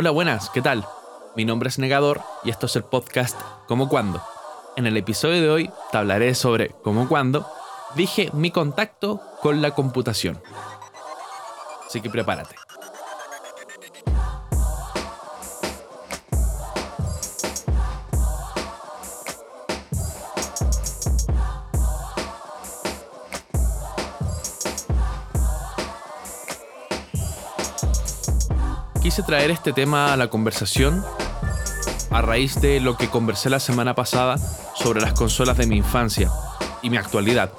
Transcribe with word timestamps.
Hola, 0.00 0.12
buenas, 0.12 0.48
¿qué 0.48 0.62
tal? 0.62 0.86
Mi 1.36 1.44
nombre 1.44 1.68
es 1.68 1.78
Negador 1.78 2.22
y 2.42 2.48
esto 2.48 2.64
es 2.64 2.74
el 2.74 2.84
podcast 2.84 3.38
Como 3.68 3.90
Cuando. 3.90 4.22
En 4.74 4.86
el 4.86 4.96
episodio 4.96 5.42
de 5.42 5.50
hoy 5.50 5.70
te 5.92 5.98
hablaré 5.98 6.34
sobre 6.34 6.70
cómo 6.70 7.06
cuando 7.06 7.46
dije 7.96 8.30
mi 8.32 8.50
contacto 8.50 9.20
con 9.42 9.60
la 9.60 9.72
computación. 9.72 10.42
Así 11.86 12.00
que 12.00 12.08
prepárate. 12.08 12.56
Quise 29.10 29.24
traer 29.24 29.50
este 29.50 29.72
tema 29.72 30.12
a 30.12 30.16
la 30.16 30.28
conversación 30.28 31.04
a 32.12 32.22
raíz 32.22 32.60
de 32.60 32.78
lo 32.78 32.96
que 32.96 33.08
conversé 33.08 33.50
la 33.50 33.58
semana 33.58 33.96
pasada 33.96 34.36
sobre 34.76 35.00
las 35.00 35.14
consolas 35.14 35.56
de 35.56 35.66
mi 35.66 35.78
infancia 35.78 36.30
y 36.80 36.90
mi 36.90 36.96
actualidad. 36.96 37.50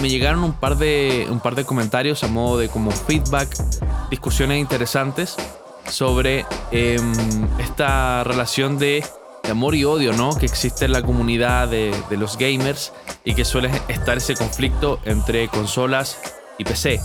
Me 0.00 0.08
llegaron 0.08 0.44
un 0.44 0.52
par 0.52 0.76
de, 0.76 1.26
un 1.28 1.40
par 1.40 1.56
de 1.56 1.64
comentarios 1.64 2.22
a 2.22 2.28
modo 2.28 2.58
de 2.58 2.68
como 2.68 2.92
feedback, 2.92 3.48
discusiones 4.08 4.60
interesantes 4.60 5.34
sobre 5.88 6.46
em, 6.70 7.12
esta 7.58 8.22
relación 8.22 8.78
de, 8.78 9.04
amor 9.50 9.74
y 9.74 9.84
odio 9.84 10.12
¿no? 10.12 10.32
que 10.36 10.46
existe 10.46 10.84
en 10.84 10.92
la 10.92 11.02
comunidad 11.02 11.66
de, 11.66 11.92
de 12.08 12.16
los 12.16 12.38
gamers 12.38 12.92
y 13.24 13.34
que 13.34 13.44
suele 13.44 13.68
estar 13.88 14.18
ese 14.18 14.36
conflicto 14.36 15.00
entre 15.04 15.48
consolas 15.48 16.20
y 16.56 16.62
PC. 16.62 17.00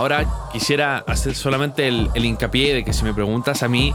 Ahora 0.00 0.24
quisiera 0.50 1.04
hacer 1.06 1.34
solamente 1.34 1.86
el, 1.86 2.08
hincapié 2.14 2.72
de 2.72 2.84
que 2.84 2.94
si 2.94 3.04
me 3.04 3.12
preguntas 3.12 3.62
a 3.62 3.68
mí, 3.68 3.94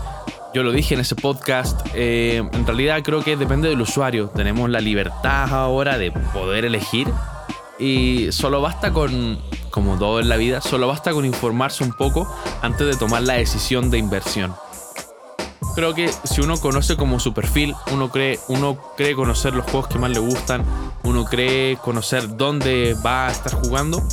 yo 0.54 0.62
lo 0.62 0.72
dije 0.72 0.94
en 0.94 1.00
ese 1.00 1.16
podcast, 1.16 1.82
eh, 1.96 2.48
en 2.54 2.68
realidad 2.68 3.02
creo 3.04 3.24
que 3.24 3.36
depende 3.36 3.70
del 3.70 3.82
usuario. 3.82 4.28
Tenemos 4.28 4.70
la 4.70 4.82
libertad 4.82 5.52
ahora 5.52 5.98
de 5.98 6.12
poder 6.12 6.64
elegir 6.64 7.08
y 7.80 8.32
solo 8.32 8.62
basta 8.62 8.94
con, 8.94 9.40
como 9.72 9.98
todo 9.98 10.20
en 10.20 10.30
la 10.30 10.38
vida, 10.38 10.62
solo 10.62 10.88
basta 10.88 11.12
con 11.12 11.26
informarse 11.26 11.84
un 11.84 11.94
poco 11.94 12.32
antes 12.62 12.86
de 12.86 12.96
tomar 12.98 13.24
la 13.24 13.34
decisión 13.34 13.90
de 13.90 13.98
inversión. 13.98 14.54
Creo 15.74 15.96
que 15.96 16.12
si 16.24 16.40
uno 16.40 16.58
conoce 16.58 16.98
como 16.98 17.20
su 17.20 17.34
perfil, 17.34 17.74
uno 17.92 18.12
cree, 18.12 18.40
uno 18.48 18.78
cree 18.96 19.16
conocer 19.16 19.56
los 19.56 19.66
juegos 19.66 19.88
que 19.88 19.98
más 19.98 20.12
le 20.12 20.20
gustan, 20.20 20.64
uno 21.04 21.26
cree 21.26 21.78
conocer 21.78 22.38
dónde 22.38 22.96
va 23.04 23.26
a 23.26 23.32
estar 23.32 23.56
jugando, 23.56 24.04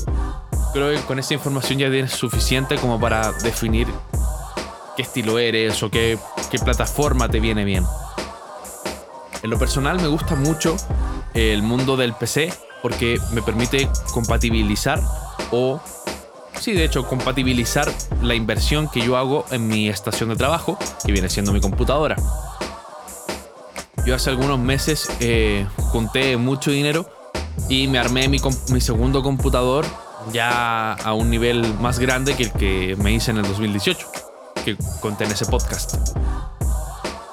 creo 0.73 0.91
que 0.91 1.01
con 1.03 1.19
esa 1.19 1.35
información 1.35 1.79
ya 1.79 1.91
tienes 1.91 2.13
suficiente 2.13 2.77
como 2.77 2.99
para 2.99 3.33
definir 3.33 3.87
qué 4.97 5.03
estilo 5.03 5.39
eres 5.39 5.83
o 5.83 5.91
qué, 5.91 6.19
qué 6.51 6.59
plataforma 6.59 7.29
te 7.29 7.41
viene 7.41 7.65
bien. 7.65 7.85
En 9.43 9.51
lo 9.51 9.59
personal 9.59 10.01
me 10.01 10.09
gusta 10.09 10.35
mucho 10.35 10.77
el 11.35 11.63
mundo 11.63 11.97
del 11.97 12.15
PC 12.15 12.53
porque 12.81 13.21
me 13.33 13.43
permite 13.43 13.89
compatibilizar 14.13 15.01
o, 15.51 15.81
sí, 16.61 16.73
de 16.73 16.85
hecho, 16.85 17.07
compatibilizar 17.07 17.91
la 18.23 18.35
inversión 18.35 18.89
que 18.89 19.01
yo 19.01 19.17
hago 19.17 19.45
en 19.51 19.69
mi 19.69 19.89
estación 19.89 20.31
de 20.31 20.37
trabajo, 20.37 20.79
que 21.05 21.13
viene 21.13 21.29
siendo 21.29 21.53
mi 21.53 21.61
computadora. 21.61 22.17
Yo 24.05 24.15
hace 24.15 24.31
algunos 24.31 24.59
meses 24.59 25.09
eh, 25.21 25.67
mucho 26.39 26.71
dinero 26.71 27.07
y 27.69 27.87
me 27.87 27.99
armé 27.99 28.29
mi, 28.29 28.41
mi 28.71 28.81
segundo 28.81 29.23
computador 29.23 29.85
ya 30.33 30.93
a 30.93 31.15
un 31.15 31.31
nivel 31.31 31.75
más 31.81 31.99
grande 31.99 32.35
que 32.35 32.45
el 32.45 32.53
que 32.53 32.97
me 32.99 33.13
hice 33.13 33.31
en 33.31 33.39
el 33.39 33.45
2018, 33.45 34.07
que 34.65 34.77
conté 35.01 35.25
en 35.25 35.33
ese 35.33 35.47
podcast. 35.47 36.17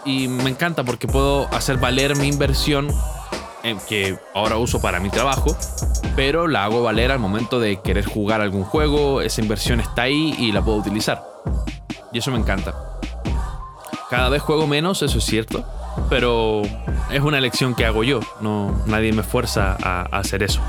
Y 0.05 0.27
me 0.27 0.49
encanta 0.49 0.83
porque 0.83 1.07
puedo 1.07 1.47
hacer 1.53 1.77
valer 1.77 2.15
mi 2.15 2.27
inversión 2.27 2.89
que 3.87 4.17
ahora 4.33 4.58
uso 4.58 4.81
para 4.81 4.99
mi 4.99 5.09
trabajo, 5.09 5.55
pero 6.15 6.47
la 6.47 6.64
hago 6.64 6.81
valer 6.81 7.11
al 7.11 7.19
momento 7.19 7.59
de 7.59 7.81
querer 7.81 8.05
jugar 8.05 8.41
algún 8.41 8.64
juego, 8.64 9.21
esa 9.21 9.41
inversión 9.41 9.80
está 9.80 10.03
ahí 10.03 10.33
y 10.37 10.52
la 10.52 10.64
puedo 10.64 10.77
utilizar. 10.77 11.23
Y 12.11 12.19
eso 12.19 12.31
me 12.31 12.39
encanta. 12.39 12.73
Cada 14.09 14.30
vez 14.30 14.41
juego 14.41 14.65
menos, 14.65 15.02
eso 15.03 15.19
es 15.19 15.25
cierto, 15.25 15.64
pero 16.09 16.64
es 17.11 17.21
una 17.21 17.37
elección 17.37 17.75
que 17.75 17.85
hago 17.85 18.03
yo, 18.03 18.21
no 18.41 18.73
nadie 18.87 19.14
me 19.14 19.23
fuerza 19.23 19.77
a 19.83 20.03
hacer 20.17 20.41
eso. 20.41 20.61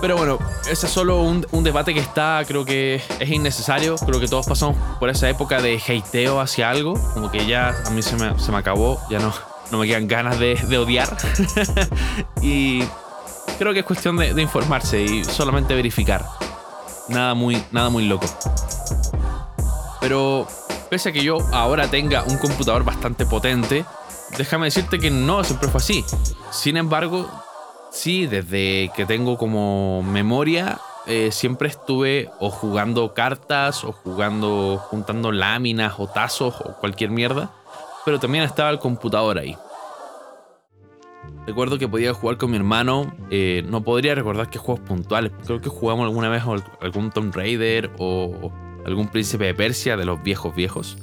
Pero 0.00 0.16
bueno, 0.16 0.38
ese 0.70 0.86
es 0.86 0.92
solo 0.92 1.22
un, 1.22 1.64
debate 1.64 1.92
que 1.92 2.00
está, 2.00 2.42
creo 2.46 2.64
que 2.64 3.02
es 3.18 3.28
innecesario. 3.28 3.96
Creo 3.96 4.20
que 4.20 4.28
todos 4.28 4.46
pasamos 4.46 4.76
por 5.00 5.10
esa 5.10 5.28
época 5.28 5.60
de 5.60 5.76
hateo 5.76 6.40
hacia 6.40 6.70
algo. 6.70 6.94
Como 7.14 7.30
que 7.30 7.46
ya 7.46 7.74
a 7.84 7.90
mí 7.90 8.02
se 8.02 8.16
me, 8.16 8.56
acabó, 8.56 9.00
ya 9.10 9.18
no, 9.18 9.34
no 9.72 9.78
me 9.78 9.88
quedan 9.88 10.06
ganas 10.06 10.38
de, 10.38 10.78
odiar. 10.78 11.16
y 12.42 12.84
creo 13.58 13.72
que 13.72 13.80
es 13.80 13.84
cuestión 13.84 14.16
de, 14.16 14.40
informarse 14.40 15.02
y 15.02 15.24
solamente 15.24 15.74
verificar. 15.74 16.24
Nada 17.08 17.34
muy, 17.34 17.60
nada 17.72 17.88
muy 17.88 18.06
loco. 18.06 18.26
Pero 20.00 20.46
pese 20.90 21.08
a 21.08 21.12
que 21.12 21.24
yo 21.24 21.38
ahora 21.52 21.88
tenga 21.88 22.22
un 22.22 22.38
computador 22.38 22.84
bastante 22.84 23.26
potente, 23.26 23.84
déjame 24.36 24.66
decirte 24.66 25.00
que 25.00 25.10
no 25.10 25.42
siempre 25.42 25.68
fue 25.68 25.80
así. 25.80 26.04
Sin 26.52 26.76
embargo, 26.76 27.28
Sí, 27.90 28.26
desde 28.26 28.90
que 28.94 29.06
tengo 29.06 29.38
como 29.38 30.02
memoria, 30.02 30.78
eh, 31.06 31.30
siempre 31.32 31.68
estuve 31.68 32.28
o 32.38 32.50
jugando 32.50 33.14
cartas 33.14 33.82
o 33.82 33.92
jugando, 33.92 34.76
juntando 34.76 35.32
láminas 35.32 35.94
o 35.98 36.06
tazos 36.06 36.60
o 36.60 36.76
cualquier 36.78 37.10
mierda, 37.10 37.50
pero 38.04 38.20
también 38.20 38.44
estaba 38.44 38.68
el 38.70 38.78
computador 38.78 39.38
ahí. 39.38 39.56
Recuerdo 41.46 41.78
que 41.78 41.88
podía 41.88 42.12
jugar 42.12 42.36
con 42.36 42.50
mi 42.50 42.58
hermano, 42.58 43.16
eh, 43.30 43.64
no 43.66 43.82
podría 43.82 44.14
recordar 44.14 44.50
qué 44.50 44.58
juegos 44.58 44.86
puntuales, 44.86 45.32
creo 45.46 45.62
que 45.62 45.70
jugamos 45.70 46.04
alguna 46.04 46.28
vez 46.28 46.42
algún 46.82 47.10
Tomb 47.10 47.34
Raider 47.34 47.90
o 47.98 48.52
algún 48.84 49.08
Príncipe 49.08 49.46
de 49.46 49.54
Persia 49.54 49.96
de 49.96 50.04
los 50.04 50.22
viejos 50.22 50.54
viejos. 50.54 50.98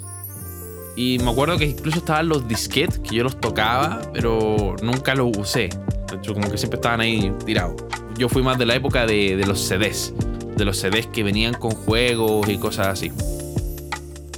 Y 0.95 1.19
me 1.19 1.31
acuerdo 1.31 1.57
que 1.57 1.65
incluso 1.65 1.99
estaban 1.99 2.29
los 2.29 2.47
disquetes 2.47 2.99
que 2.99 3.15
yo 3.17 3.23
los 3.23 3.39
tocaba, 3.39 4.01
pero 4.13 4.75
nunca 4.81 5.13
los 5.13 5.37
usé. 5.37 5.69
De 6.09 6.17
hecho, 6.17 6.33
como 6.33 6.49
que 6.49 6.57
siempre 6.57 6.77
estaban 6.77 7.01
ahí 7.01 7.33
tirados. 7.45 7.75
Yo 8.17 8.29
fui 8.29 8.41
más 8.41 8.57
de 8.57 8.65
la 8.65 8.75
época 8.75 9.05
de, 9.05 9.43
los 9.45 9.59
CDs. 9.59 10.13
De 10.55 10.63
los 10.63 10.77
CDs 10.77 11.07
que 11.07 11.23
venían 11.23 11.53
con 11.53 11.71
juegos 11.71 12.47
y 12.47 12.57
cosas 12.57 12.87
así. 12.87 13.11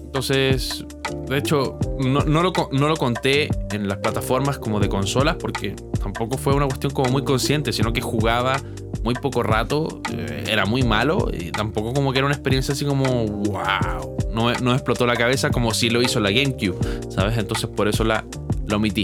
Entonces, 0.04 0.84
de 1.28 1.38
hecho, 1.38 1.78
no, 2.00 2.22
lo, 2.22 2.52
no, 2.72 2.88
lo, 2.88 2.96
conté 2.96 3.50
en 3.72 3.88
las 3.88 4.00
plataformas 4.00 4.58
como 4.58 4.80
de 4.80 4.90
consolas 4.90 5.36
porque 5.36 5.76
tampoco 6.02 6.40
fue 6.40 6.56
una 6.56 6.66
cuestión 6.66 6.92
como 6.92 7.12
muy 7.12 7.24
consciente, 7.24 7.72
sino 7.72 7.94
que 7.94 8.02
jugaba 8.02 8.60
muy 9.04 9.14
poco 9.14 9.44
rato, 9.44 10.02
eh, 10.12 10.46
era 10.50 10.66
muy 10.66 10.82
malo 10.82 11.30
y 11.32 11.52
tampoco 11.52 11.94
como 11.94 12.12
que 12.12 12.20
era 12.20 12.26
una 12.26 12.34
experiencia 12.34 12.74
así 12.74 12.84
como 12.84 13.28
wow. 13.28 14.17
No, 14.38 14.74
explotó 14.74 15.08
la 15.08 15.16
cabeza 15.16 15.50
como 15.50 15.74
si 15.74 15.90
lo 15.90 16.02
hizo 16.04 16.20
la 16.20 16.30
GameCube, 16.30 16.78
¿sabes? 17.10 17.40
Entonces 17.40 17.68
por 17.68 17.88
eso 17.88 18.04
la, 18.04 18.24
lo 18.68 18.76
omití. 18.76 19.04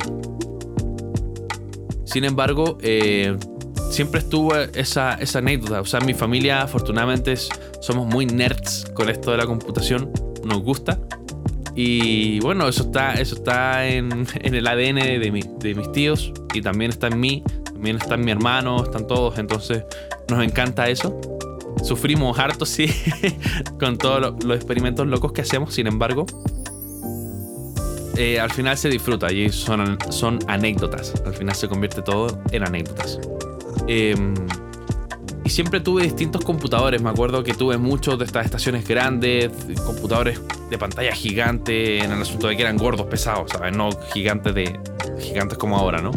Sin 2.06 2.24
embargo, 2.24 2.78
eh, 2.82 3.36
siempre 3.90 4.20
estuvo 4.20 4.56
esa, 4.56 5.16
esa 5.16 5.40
anécdota. 5.40 5.82
O 5.82 5.86
sea, 5.86 6.00
mi 6.02 6.14
familia 6.14 6.62
afortunadamente 6.62 7.36
somos 7.82 8.06
muy 8.06 8.28
nerds 8.28 8.86
con 8.94 9.10
esto 9.10 9.32
de 9.32 9.38
la 9.38 9.48
computación. 9.48 10.12
Nos 10.44 10.62
gusta. 10.62 11.00
Y 11.76 12.40
bueno, 12.42 12.68
eso 12.68 12.84
está, 12.84 13.16
eso 13.16 13.34
está 13.34 13.88
en, 13.88 14.28
el 14.44 14.68
ADN 14.68 14.96
de, 14.96 15.20
de, 15.60 15.76
mis 15.76 15.92
tíos 15.92 16.32
y 16.54 16.62
también 16.62 16.92
está 16.92 17.08
en 17.08 17.20
mí, 17.20 17.44
también 17.66 17.96
está 17.96 18.14
en 18.14 18.24
mi 18.24 18.30
hermano, 18.32 18.84
están 18.84 19.08
todos, 19.08 19.40
entonces 19.40 19.84
nos 20.30 20.44
encanta 20.44 20.88
eso. 20.90 21.20
Sufrimos 21.84 22.40
harto, 22.40 22.66
sí, 22.66 22.88
con 23.80 23.98
todos 23.98 24.44
los 24.44 24.56
experimentos 24.56 25.06
locos 25.06 25.34
que 25.34 25.42
hacemos, 25.42 25.74
sin 25.74 25.88
embargo, 25.88 26.26
eh, 28.16 28.40
al 28.40 28.52
final 28.52 28.78
se 28.78 28.90
disfruta 28.90 29.32
y 29.32 29.50
son, 29.50 29.98
son 30.10 30.40
anécdotas. 30.48 31.14
Al 31.26 31.34
final 31.34 31.56
se 31.56 31.68
convierte 31.68 32.02
todo 32.02 32.42
en 32.52 32.64
anécdotas. 32.64 33.20
Em, 33.88 34.34
y 35.44 35.50
siempre 35.50 35.80
tuve 35.82 36.04
distintos 36.04 36.46
computadores. 36.46 37.02
Me 37.02 37.10
acuerdo 37.10 37.44
que 37.44 37.54
tuve 37.54 37.78
muchos 37.78 38.20
de 38.20 38.26
estas 38.26 38.46
estaciones 38.46 38.88
grandes, 38.88 39.50
computadores 39.86 40.40
de 40.70 40.78
pantalla 40.78 41.14
gigante, 41.14 42.04
en 42.04 42.12
el 42.12 42.22
asunto 42.22 42.48
de 42.48 42.56
que 42.56 42.62
eran 42.62 42.78
gordos, 42.78 43.08
pesados, 43.08 43.52
¿sabes? 43.52 43.76
No 43.76 43.90
gigantes 44.14 44.54
de. 44.54 44.80
gigantes 45.20 45.58
como 45.58 45.78
ahora, 45.78 46.02
¿no? 46.02 46.12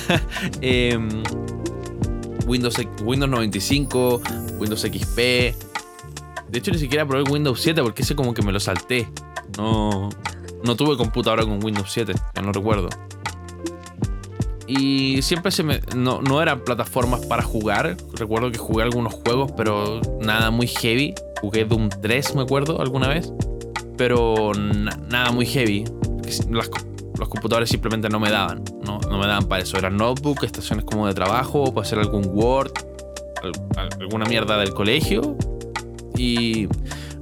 Em, 0.60 1.22
Windows, 2.48 2.76
Windows 3.04 3.30
95, 3.30 4.22
Windows 4.58 4.80
XP. 4.80 5.16
De 6.48 6.58
hecho, 6.58 6.70
ni 6.70 6.78
siquiera 6.78 7.06
probé 7.06 7.30
Windows 7.30 7.60
7 7.60 7.82
porque 7.82 8.02
ese 8.02 8.16
como 8.16 8.32
que 8.32 8.42
me 8.42 8.52
lo 8.52 8.58
salté. 8.58 9.06
No, 9.58 10.08
no 10.64 10.76
tuve 10.76 10.96
computadora 10.96 11.44
con 11.44 11.62
Windows 11.62 11.92
7, 11.92 12.14
ya 12.34 12.42
no 12.42 12.52
recuerdo. 12.52 12.88
Y 14.66 15.22
siempre 15.22 15.50
se 15.50 15.62
me. 15.62 15.80
No, 15.96 16.42
eran 16.42 16.62
plataformas 16.64 17.24
para 17.26 17.42
jugar. 17.42 17.96
Recuerdo 18.14 18.50
que 18.50 18.58
jugué 18.58 18.82
algunos 18.82 19.14
juegos, 19.14 19.52
pero 19.52 20.00
nada 20.20 20.50
muy 20.50 20.66
heavy. 20.66 21.14
jugué 21.40 21.64
Doom 21.64 21.88
3, 21.88 22.34
me 22.34 22.42
acuerdo, 22.42 22.80
alguna 22.80 23.08
vez. 23.08 23.32
Pero 23.96 24.52
nada 24.54 25.32
muy 25.32 25.46
heavy. 25.46 25.84
Los 27.18 27.28
computadores 27.28 27.68
simplemente 27.68 28.08
no 28.08 28.20
me 28.20 28.30
daban. 28.30 28.62
No, 28.84 28.98
no 29.00 29.18
me 29.18 29.26
daban 29.26 29.46
para 29.46 29.62
eso. 29.62 29.76
Eran 29.76 29.96
notebook, 29.96 30.44
estaciones 30.44 30.84
como 30.84 31.06
de 31.06 31.14
trabajo, 31.14 31.72
para 31.74 31.86
hacer 31.86 31.98
algún 31.98 32.30
Word, 32.32 32.72
alguna 34.00 34.24
mierda 34.24 34.56
del 34.58 34.72
colegio. 34.72 35.36
Y 36.16 36.68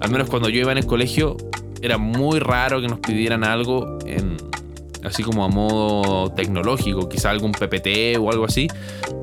al 0.00 0.10
menos 0.10 0.28
cuando 0.28 0.48
yo 0.48 0.60
iba 0.60 0.72
en 0.72 0.78
el 0.78 0.86
colegio, 0.86 1.36
era 1.82 1.98
muy 1.98 2.38
raro 2.38 2.80
que 2.80 2.88
nos 2.88 3.00
pidieran 3.00 3.44
algo 3.44 3.98
en, 4.06 4.36
así 5.04 5.22
como 5.22 5.44
a 5.44 5.48
modo 5.48 6.30
tecnológico, 6.32 7.08
quizá 7.08 7.30
algún 7.30 7.52
PPT 7.52 8.18
o 8.18 8.30
algo 8.30 8.44
así. 8.44 8.68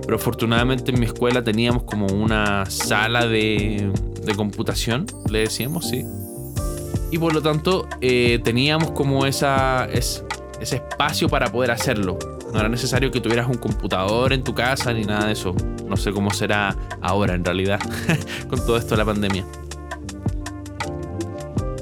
Pero 0.02 0.16
afortunadamente 0.16 0.92
en 0.92 1.00
mi 1.00 1.06
escuela 1.06 1.44
teníamos 1.44 1.84
como 1.84 2.08
una 2.08 2.66
sala 2.66 3.28
de, 3.28 3.92
de 4.24 4.36
computación, 4.36 5.06
le 5.30 5.40
decíamos, 5.40 5.88
sí. 5.90 6.04
Y 7.12 7.20
por 7.20 7.34
lo 7.34 7.44
tanto 7.44 7.88
eh, 8.02 8.40
teníamos 8.44 8.92
como 8.92 9.28
esa, 9.28 9.86
ese 10.64 10.78
espacio 10.78 11.30
para 11.30 11.52
poder 11.52 11.72
hacerlo. 11.72 12.18
No 12.52 12.60
era 12.60 12.70
necesario 12.70 13.12
que 13.12 13.22
tuvieras 13.22 13.48
un 13.48 13.58
computador 13.58 14.34
en 14.34 14.44
tu 14.44 14.54
casa 14.54 14.94
ni 14.94 15.04
nada 15.04 15.28
de 15.28 15.34
eso. 15.34 15.56
No 15.88 15.96
sé 15.98 16.12
cómo 16.12 16.32
será 16.32 16.76
ahora 17.02 17.36
en 17.36 17.46
realidad 17.46 17.80
con 18.50 18.60
todo 18.66 18.78
esto 18.78 18.92
de 18.92 18.98
la 18.98 19.06
pandemia. 19.06 19.46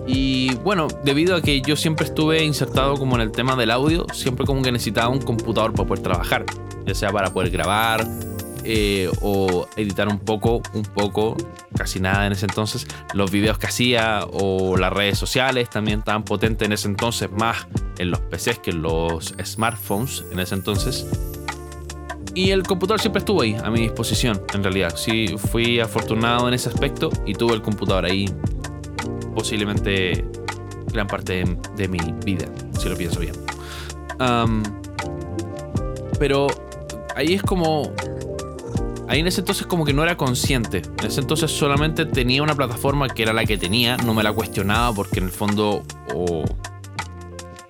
Y 0.08 0.56
bueno, 0.56 0.88
debido 1.04 1.36
a 1.36 1.42
que 1.42 1.62
yo 1.62 1.76
siempre 1.76 2.06
estuve 2.06 2.44
insertado 2.44 2.96
como 2.96 3.16
en 3.16 3.22
el 3.22 3.32
tema 3.32 3.56
del 3.56 3.72
audio, 3.72 4.06
siempre 4.14 4.46
como 4.46 4.62
que 4.62 4.72
necesitaba 4.72 5.08
un 5.08 5.22
computador 5.22 5.72
para 5.74 5.88
poder 5.88 6.04
trabajar, 6.04 6.46
ya 6.86 6.94
sea 6.94 7.12
para 7.12 7.32
poder 7.32 7.50
grabar 7.50 8.06
eh, 8.64 9.10
o 9.22 9.68
editar 9.76 10.08
un 10.08 10.20
poco, 10.20 10.62
un 10.74 10.84
poco, 10.84 11.36
casi 11.76 12.00
nada 12.00 12.28
en 12.28 12.34
ese 12.34 12.46
entonces, 12.46 12.88
los 13.14 13.32
videos 13.32 13.58
que 13.58 13.68
hacía 13.68 14.26
o 14.32 14.78
las 14.78 14.94
redes 14.94 15.18
sociales 15.18 15.70
también 15.70 16.02
tan 16.02 16.24
potentes 16.24 16.66
en 16.66 16.74
ese 16.74 16.88
entonces, 16.88 17.32
más 17.32 17.68
en 17.98 18.12
los 18.12 18.20
PCs 18.20 18.60
que 18.60 18.72
en 18.72 18.82
los 18.82 19.34
smartphones 19.44 20.24
en 20.32 20.40
ese 20.40 20.56
entonces. 20.56 21.08
Y 22.34 22.52
el 22.52 22.64
computador 22.64 23.02
siempre 23.02 23.20
estuvo 23.20 23.42
ahí, 23.42 23.56
a 23.62 23.70
mi 23.70 23.82
disposición, 23.82 24.42
en 24.54 24.64
realidad. 24.64 24.96
Sí, 24.96 25.36
fui 25.38 25.80
afortunado 25.80 26.48
en 26.48 26.54
ese 26.54 26.70
aspecto 26.70 27.10
y 27.26 27.34
tuve 27.34 27.54
el 27.56 27.62
computador 27.62 28.06
ahí 28.06 28.26
posiblemente 29.36 30.26
gran 30.94 31.08
parte 31.08 31.44
de, 31.76 31.88
mi 31.88 32.00
vida, 32.26 32.46
si 32.80 32.90
lo 32.90 32.96
pienso 32.96 33.20
bien. 33.20 33.36
pero 36.20 36.48
ahí 37.16 37.34
es 37.34 37.44
como... 37.44 37.94
Ahí 39.12 39.20
en 39.20 39.28
ese 39.28 39.42
entonces 39.42 39.68
como 39.68 39.84
que 39.84 39.92
no 39.92 40.04
era 40.04 40.16
consciente. 40.16 40.84
En 41.00 41.06
ese 41.06 41.20
entonces 41.20 41.52
solamente 41.52 42.06
tenía 42.06 42.42
una 42.42 42.56
plataforma 42.56 43.10
que 43.10 43.24
era 43.24 43.34
la 43.34 43.44
que 43.44 43.58
tenía. 43.58 43.98
No 43.98 44.14
me 44.14 44.24
la 44.24 44.32
cuestionaba 44.32 44.96
porque 44.96 45.20
en 45.20 45.26
el 45.26 45.32
fondo... 45.32 45.84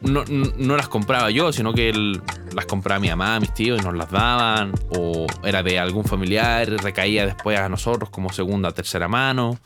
no, 0.01 0.23
no, 0.23 0.77
las 0.77 0.87
compraba 0.87 1.31
yo, 1.31 1.51
sino 1.51 1.73
que 1.73 1.91
las 2.53 2.67
compraba 2.67 2.99
mi 2.99 3.09
mamá, 3.09 3.39
mis 3.39 3.51
tíos 3.55 3.81
y 3.81 3.83
nos 3.83 3.95
las 3.95 4.11
daban. 4.11 4.73
O 4.95 5.25
era 5.43 5.63
de 5.63 5.79
algún 5.79 6.03
familiar, 6.05 6.69
recaía 6.69 7.25
después 7.25 7.57
a 7.57 7.67
nosotros 7.69 8.11
como 8.11 8.31
segunda, 8.31 8.71
tercera 8.71 9.07
mano. 9.07 9.57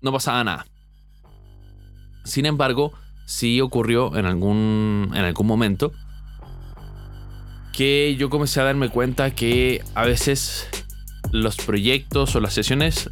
No 0.00 0.10
pasaba 0.10 0.42
nada. 0.42 0.66
Sin 2.24 2.44
embargo, 2.44 2.92
sí 3.24 3.60
ocurrió 3.60 4.16
en 4.16 4.26
algún, 4.26 5.12
en 5.14 5.24
algún 5.26 5.46
momento 5.46 5.92
que 7.76 8.16
yo 8.16 8.30
comencé 8.30 8.58
a 8.60 8.64
darme 8.64 8.88
cuenta 8.88 9.32
que 9.32 9.84
a 9.94 10.06
veces 10.06 10.66
los 11.30 11.56
proyectos 11.56 12.34
o 12.34 12.40
las 12.40 12.54
sesiones 12.54 13.10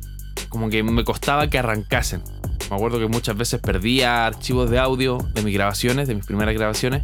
como 0.49 0.71
que 0.71 0.83
me 0.83 1.05
costaba 1.05 1.51
que 1.51 1.59
arrancasen. 1.59 2.23
Me 2.71 2.77
acuerdo 2.77 2.99
que 2.99 3.07
muchas 3.07 3.37
veces 3.37 3.61
perdía 3.61 4.25
archivos 4.25 4.71
de 4.71 4.79
audio 4.79 5.19
de 5.35 5.43
mis 5.43 5.53
grabaciones, 5.53 6.09
de 6.09 6.15
mis 6.15 6.25
primeras 6.25 6.55
grabaciones. 6.55 7.03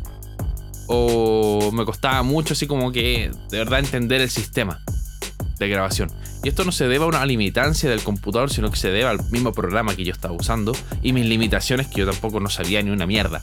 O 0.87 1.71
me 1.73 1.85
costaba 1.85 2.23
mucho 2.23 2.55
así 2.55 2.67
como 2.67 2.93
que 2.93 3.31
de 3.51 3.59
verdad 3.59 3.81
entender 3.81 4.23
el 4.23 4.31
sistema 4.31 4.81
de 5.59 5.69
grabación. 5.69 6.11
Y 6.43 6.49
esto 6.49 6.65
no 6.65 6.73
se 6.73 6.89
debe 6.89 7.05
a 7.05 7.09
una 7.09 7.27
limitancia 7.27 7.91
del 7.91 8.03
computador, 8.03 8.51
sino 8.51 8.71
que 8.71 8.79
se 8.79 8.91
debe 8.91 9.05
al 9.05 9.23
mismo 9.31 9.53
programa 9.53 9.95
que 9.95 10.05
yo 10.05 10.13
estaba 10.13 10.33
usando 10.33 10.73
y 11.03 11.13
mis 11.13 11.27
limitaciones 11.27 11.89
que 11.89 12.01
yo 12.01 12.11
tampoco 12.11 12.41
no 12.41 12.49
sabía 12.49 12.83
ni 12.83 12.89
una 12.89 13.07
mierda. 13.07 13.43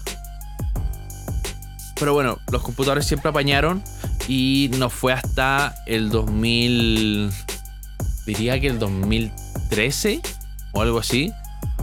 Pero 1.99 2.13
bueno, 2.13 2.37
los 2.51 2.61
computadores 2.61 3.05
siempre 3.05 3.29
apañaron 3.29 3.83
y 4.27 4.69
no 4.77 4.89
fue 4.89 5.13
hasta 5.13 5.75
el 5.85 6.09
2000... 6.09 7.31
Diría 8.25 8.59
que 8.59 8.67
el 8.67 8.77
2013 8.77 10.21
o 10.73 10.81
algo 10.81 10.99
así. 10.99 11.31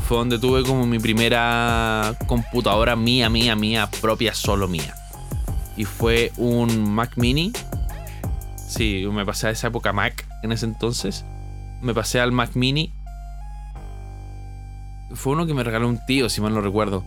Fue 0.07 0.19
donde 0.19 0.39
tuve 0.39 0.63
como 0.63 0.87
mi 0.87 0.99
primera 0.99 2.15
computadora 2.27 2.97
mía, 2.97 3.31
mía, 3.31 3.57
mía, 3.57 3.89
propia, 4.01 4.35
solo 4.35 4.69
mía. 4.69 4.95
Y 5.77 5.85
fue 5.85 6.33
un 6.37 6.93
Mac 6.93 7.13
mini 7.17 7.53
Sí, 8.75 9.07
me 9.13 9.25
pasé 9.25 9.47
a 9.47 9.51
esa 9.51 9.69
época 9.69 9.93
Mac 9.93 10.27
en 10.43 10.51
ese 10.51 10.67
entonces. 10.67 11.25
Me 11.81 11.95
pasé 11.95 12.19
al 12.19 12.33
Mac 12.33 12.51
Mini. 12.55 12.93
Fue 15.13 15.33
uno 15.35 15.47
que 15.47 15.55
me 15.55 15.63
regaló 15.63 15.89
un 15.89 16.05
tío, 16.07 16.29
si 16.29 16.41
mal 16.41 16.53
no 16.55 16.61
recuerdo. 16.61 17.05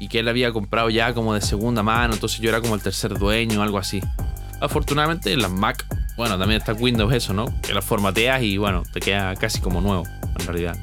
Y 0.00 0.08
que 0.08 0.18
él 0.18 0.26
había 0.28 0.52
comprado 0.52 0.90
ya 0.90 1.14
como 1.14 1.34
de 1.34 1.40
segunda 1.40 1.84
mano, 1.84 2.14
entonces 2.14 2.40
yo 2.40 2.48
era 2.48 2.60
como 2.60 2.74
el 2.74 2.82
tercer 2.82 3.16
dueño 3.16 3.62
algo 3.62 3.78
así. 3.78 4.00
Afortunadamente 4.60 5.36
las 5.36 5.52
Mac, 5.52 5.86
bueno, 6.16 6.36
también 6.38 6.60
está 6.60 6.72
Windows 6.72 7.14
eso, 7.14 7.32
¿no? 7.32 7.44
Que 7.62 7.72
las 7.72 7.84
formateas 7.84 8.42
y 8.42 8.56
bueno, 8.56 8.82
te 8.92 8.98
queda 8.98 9.36
casi 9.36 9.60
como 9.60 9.80
nuevo, 9.80 10.04
en 10.38 10.46
realidad. 10.46 10.76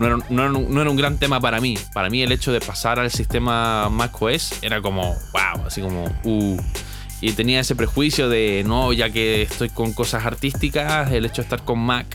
No. 0.00 0.06
era, 0.06 0.16
no, 0.28 0.80
era, 0.80 0.90
un 0.90 0.96
gran 0.96 1.18
tema 1.18 1.40
para 1.40 1.60
mí. 1.60 1.78
Para 1.94 2.10
mí 2.10 2.22
el 2.22 2.32
hecho 2.32 2.50
de 2.50 2.60
pasar 2.60 2.98
al 2.98 3.12
sistema 3.12 3.88
Mac 3.88 4.20
OS 4.20 4.62
era 4.62 4.80
como, 4.80 5.14
wow, 5.32 5.66
así 5.66 5.80
como, 5.80 6.04
uh, 6.24 6.60
y 7.20 7.32
tenía 7.32 7.60
ese 7.60 7.76
prejuicio 7.76 8.28
de, 8.28 8.64
no, 8.66 8.92
ya 8.92 9.10
que 9.10 9.42
estoy 9.42 9.68
con 9.68 9.92
cosas 9.92 10.24
artísticas, 10.24 11.12
el 11.12 11.26
hecho 11.26 11.42
de 11.42 11.42
estar 11.42 11.62
con 11.62 11.78
Mac 11.78 12.06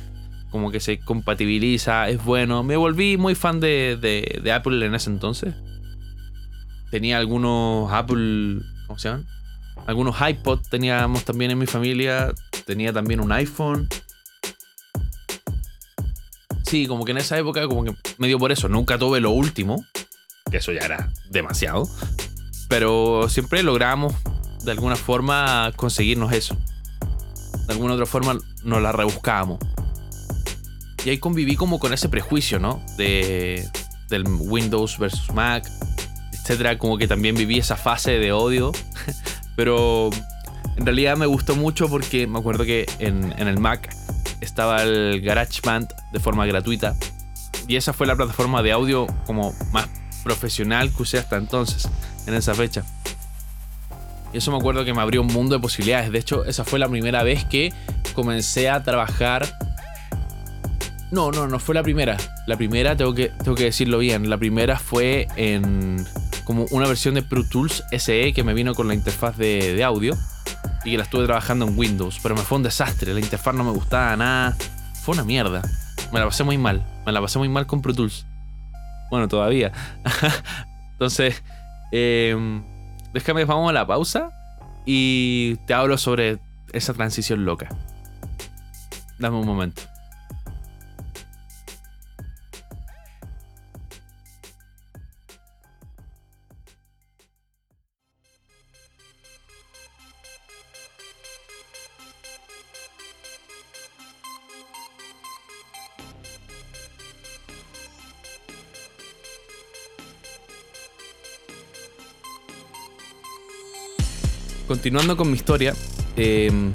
como 0.54 0.70
que 0.70 0.80
se 0.80 1.00
compatibiliza, 1.00 2.08
es 2.10 2.24
bueno. 2.24 2.62
Me 2.62 2.78
volví 2.78 3.18
muy 3.18 3.34
fan 3.34 3.60
de, 3.60 3.98
de, 4.00 4.52
Apple 4.52 4.86
en 4.86 4.94
ese 4.94 5.10
entonces. 5.10 5.56
Tenía 6.94 7.18
algunos 7.18 7.92
Apple, 7.92 8.62
¿cómo 8.86 9.00
se 9.00 9.10
llaman? 9.10 9.26
Algunos 9.88 10.16
iPod 10.30 10.60
teníamos 10.70 11.26
también 11.26 11.50
en 11.50 11.58
mi 11.58 11.66
familia. 11.66 12.32
Tenía 12.68 12.94
también 12.94 13.20
un 13.20 13.32
iPhone. 13.32 13.90
Sí, 16.68 16.86
como 16.86 17.04
que 17.04 17.14
en 17.14 17.18
esa 17.18 17.36
época, 17.40 17.68
como 17.68 17.84
que 17.84 17.96
medio 18.20 18.38
por 18.38 18.52
eso. 18.52 18.70
Nunca 18.70 19.00
tuve 19.00 19.20
lo 19.22 19.32
último, 19.32 19.84
que 20.52 20.58
eso 20.58 20.72
ya 20.72 20.82
era 20.82 21.12
demasiado. 21.32 21.90
Pero 22.70 23.28
siempre 23.28 23.64
logramos 23.64 24.14
de 24.64 24.70
alguna 24.70 24.96
forma 24.96 25.72
conseguirnos 25.76 26.32
eso. 26.32 26.56
De 27.66 27.74
alguna 27.74 27.96
otra 27.96 28.06
forma 28.06 28.38
nos 28.64 28.82
la 28.84 28.92
rebuscábamos. 28.92 29.58
Y 31.04 31.10
ahí 31.10 31.18
conviví 31.18 31.56
como 31.56 31.80
con 31.80 31.92
ese 31.92 32.08
prejuicio, 32.08 32.60
¿no? 32.60 32.86
De, 32.98 33.68
del 34.10 34.26
Windows 34.28 35.00
versus 35.00 35.34
Mac, 35.34 35.68
etcétera. 36.44 36.78
Como 36.78 36.98
que 36.98 37.08
también 37.08 37.36
viví 37.36 37.58
esa 37.58 37.78
fase 37.78 38.12
de 38.20 38.32
odio. 38.32 38.72
Pero 39.56 40.10
en 40.78 40.86
realidad 40.86 41.18
me 41.18 41.26
gustó 41.26 41.56
mucho 41.56 41.88
porque 41.88 42.28
me 42.28 42.40
acuerdo 42.40 42.66
que 42.66 42.86
en, 43.00 43.34
en 43.38 43.48
el 43.48 43.60
Mac 43.60 43.96
estaba 44.42 44.84
el 44.84 45.22
GarageBand 45.22 45.94
de 46.12 46.20
forma 46.20 46.46
gratuita. 46.46 46.96
Y 47.68 47.78
esa 47.78 47.94
fue 47.94 48.08
la 48.08 48.16
plataforma 48.16 48.62
de 48.62 48.72
audio 48.72 49.08
como 49.26 49.54
más 49.72 49.88
profesional 50.24 50.92
que 50.94 51.04
usé 51.04 51.18
hasta 51.18 51.38
entonces, 51.38 51.88
en 52.28 52.34
esa 52.34 52.54
fecha. 52.54 52.84
Y 54.34 54.38
eso 54.38 54.52
me 54.52 54.58
acuerdo 54.58 54.84
que 54.84 54.94
me 54.94 55.02
abrió 55.02 55.22
un 55.22 55.28
mundo 55.28 55.56
de 55.56 55.62
posibilidades. 55.62 56.12
De 56.12 56.20
hecho, 56.20 56.44
esa 56.46 56.66
fue 56.66 56.80
la 56.80 56.90
primera 56.90 57.24
vez 57.24 57.46
que 57.46 57.72
comencé 58.14 58.70
a 58.70 58.84
trabajar. 58.84 59.58
No, 61.12 61.32
no, 61.32 61.48
no 61.48 61.60
fue 61.60 61.76
la 61.76 61.84
primera. 61.84 62.18
La 62.48 62.58
primera, 62.58 62.98
tengo 62.98 63.14
que, 63.14 63.30
tengo 63.30 63.56
que 63.56 63.66
decirlo 63.66 64.00
bien. 64.00 64.30
La 64.30 64.38
primera 64.38 64.80
fue 64.80 65.28
en 65.36 66.04
como 66.46 66.66
una 66.72 66.88
versión 66.88 67.16
de 67.16 67.22
Pro 67.22 67.44
Tools 67.44 67.84
SE 67.92 68.34
que 68.34 68.44
me 68.44 68.54
vino 68.54 68.76
con 68.76 68.88
la 68.88 68.94
interfaz 68.94 69.38
de, 69.38 69.74
de 69.74 69.84
audio 69.84 70.18
y 70.84 70.92
que 70.92 70.98
la 70.98 71.04
estuve 71.04 71.26
trabajando 71.26 71.68
en 71.68 71.78
Windows. 71.78 72.20
Pero 72.22 72.36
me 72.36 72.42
fue 72.42 72.58
un 72.58 72.64
desastre. 72.64 73.14
La 73.14 73.20
interfaz 73.20 73.56
no 73.56 73.64
me 73.64 73.72
gustaba 73.72 74.16
nada. 74.16 74.58
Fue 75.04 75.14
una 75.14 75.24
mierda. 75.24 75.62
Me 76.12 76.20
la 76.20 76.26
pasé 76.26 76.44
muy 76.44 76.58
mal. 76.58 76.86
Me 77.06 77.12
la 77.12 77.22
pasé 77.22 77.40
muy 77.40 77.50
mal 77.50 77.66
con 77.66 77.82
Pro 77.82 77.94
Tools. 77.94 78.26
Bueno, 79.10 79.28
todavía. 79.28 79.72
Entonces, 80.94 81.44
eh, 81.92 82.36
vamos 83.46 83.70
a 83.70 83.74
la 83.74 83.86
pausa 83.86 84.32
y 84.86 85.56
te 85.68 85.74
hablo 85.74 85.98
sobre 85.98 86.40
esa 86.72 86.94
transición 86.94 87.46
loca. 87.46 87.70
Dame 89.20 89.38
un 89.38 89.46
momento. 89.46 89.93
Continuando 114.74 115.16
con 115.16 115.30
mi 115.30 115.36
historia, 115.36 115.76
em, 116.16 116.72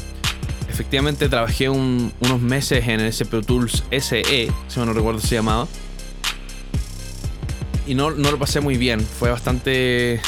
efectivamente 0.69 1.28
trabajé 1.28 1.69
unos 1.69 2.40
meses 2.40 2.87
en 2.87 3.00
ese 3.00 3.25
Pro 3.25 3.43
Tools 3.43 3.83
SE, 3.90 4.23
si 4.69 4.81
no 4.81 4.93
recuerdo 4.93 5.21
se 5.21 5.35
llamaba. 5.35 5.67
Y 7.88 7.97
no, 7.97 8.11
lo 8.11 8.38
pasé 8.38 8.61
muy 8.61 8.76
bien, 8.76 9.00
fue 9.00 9.33
bastante 9.33 10.21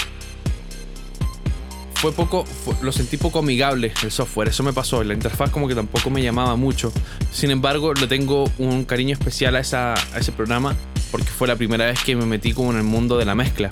fue 1.95 2.11
poco, 2.11 2.45
lo 2.83 2.91
sentí 2.91 3.19
poco 3.19 3.39
amigable 3.39 3.93
el 4.03 4.11
software, 4.11 4.49
eso 4.49 4.65
me 4.65 4.73
pasó, 4.73 5.05
la 5.05 5.15
interfaz 5.15 5.51
como 5.51 5.69
que 5.69 5.77
tampoco 5.77 6.11
me 6.11 6.25
llamaba 6.25 6.57
mucho. 6.57 6.93
Sin 7.31 7.53
embargo, 7.53 7.95
le 7.95 8.09
tengo 8.09 8.51
un 8.59 8.85
cariño 8.85 9.13
especial 9.13 9.55
a 9.55 9.61
ese 9.61 10.33
programa 10.33 10.75
porque 11.13 11.29
fue 11.29 11.47
la 11.47 11.55
primera 11.55 11.87
vez 11.87 12.03
que 12.03 12.17
me 12.17 12.27
metí 12.27 12.53
como 12.53 12.73
en 12.73 12.79
el 12.79 12.85
mundo 12.85 13.17
de 13.17 13.27
la 13.27 13.37
mezcla. 13.37 13.71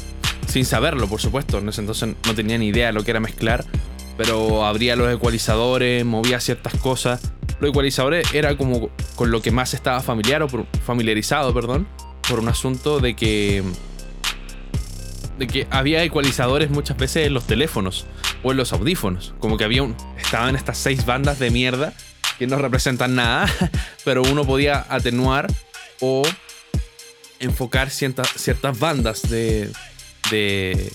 Sin 0.49 0.65
saberlo, 0.65 1.07
por 1.09 1.21
supuesto, 1.21 1.59
en 1.59 1.69
ese 1.69 1.83
entonces 1.83 2.09
no 2.27 2.35
tenía 2.35 2.57
ni 2.57 2.69
idea 2.69 2.87
de 2.87 2.93
lo 2.95 3.05
que 3.05 3.11
era 3.11 3.21
mezclar, 3.21 3.67
pero 4.19 4.67
abría 4.67 4.97
los 4.97 5.11
ecualizadores, 5.11 6.05
movía 6.05 6.41
ciertas 6.41 6.75
cosas. 6.75 7.23
Los 7.61 7.71
ecualizadores 7.71 8.35
era 8.35 8.57
como 8.59 8.91
con 9.15 9.31
lo 9.31 9.41
que 9.41 9.53
más 9.53 9.73
estaba 9.73 10.01
familiar 10.01 10.43
o 10.43 10.49
familiarizado, 10.85 11.55
perdón, 11.55 11.89
por 12.29 12.41
un 12.41 12.49
asunto 12.49 13.01
de 13.01 13.17
que 13.17 13.63
de 15.39 15.47
que 15.47 15.69
había 15.71 16.03
ecualizadores 16.03 16.69
muchas 16.69 16.97
veces 16.97 17.29
en 17.29 17.33
los 17.33 17.47
teléfonos 17.47 18.07
o 18.43 18.51
en 18.51 18.57
los 18.57 18.73
audífonos. 18.73 19.35
Como 19.39 19.57
que 19.57 19.63
había 19.63 19.85
un, 19.85 19.97
estaban 20.19 20.57
estas 20.57 20.79
seis 20.79 21.07
bandas 21.07 21.39
de 21.39 21.51
mierda 21.51 21.93
que 22.41 22.49
no 22.49 22.59
representan 22.59 23.15
nada, 23.15 23.49
pero 24.05 24.23
uno 24.23 24.45
podía 24.45 24.85
atenuar 24.89 25.47
o 26.01 26.23
enfocar 27.39 27.91
ciertas, 27.91 28.29
ciertas 28.35 28.79
bandas 28.81 29.31
de, 29.31 29.71
de, 30.31 30.93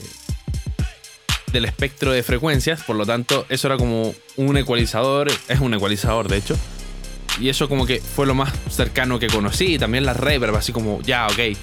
del 1.53 1.65
espectro 1.65 2.11
de 2.11 2.23
frecuencias. 2.23 2.83
Por 2.83 2.97
lo 2.97 3.05
tanto, 3.05 3.45
eso 3.47 3.67
era 3.67 3.77
como 3.77 4.13
un 4.35 4.57
ecualizador, 4.57 5.31
es 5.47 5.59
un 5.61 5.73
ecualizador 5.73 6.27
de 6.27 6.37
hecho. 6.37 6.57
Y 7.39 7.49
eso 7.49 7.69
como 7.69 7.85
que 7.85 7.99
fue 7.99 8.25
lo 8.25 8.35
más 8.35 8.51
cercano 8.69 9.19
que 9.19 9.27
conocí. 9.27 9.75
Y 9.75 9.77
también 9.79 10.05
la 10.05 10.13
reverb, 10.13 10.55
así 10.55 10.73
como, 10.73 11.01
ya, 11.01 11.27
ok, 11.27 11.57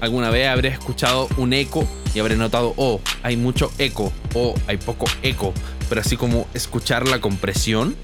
alguna 0.00 0.30
vez 0.30 0.48
habré 0.48 0.68
escuchado 0.68 1.28
un 1.36 1.52
eco 1.52 1.88
y 2.14 2.18
habré 2.18 2.36
notado, 2.36 2.74
oh, 2.76 3.00
hay 3.22 3.36
mucho 3.36 3.72
eco 3.78 4.12
o 4.34 4.54
hay 4.66 4.76
poco 4.76 5.06
eco, 5.22 5.54
pero 5.88 6.00
así 6.00 6.16
como 6.16 6.48
escuchar 6.54 7.06
la 7.08 7.20
compresión, 7.20 7.96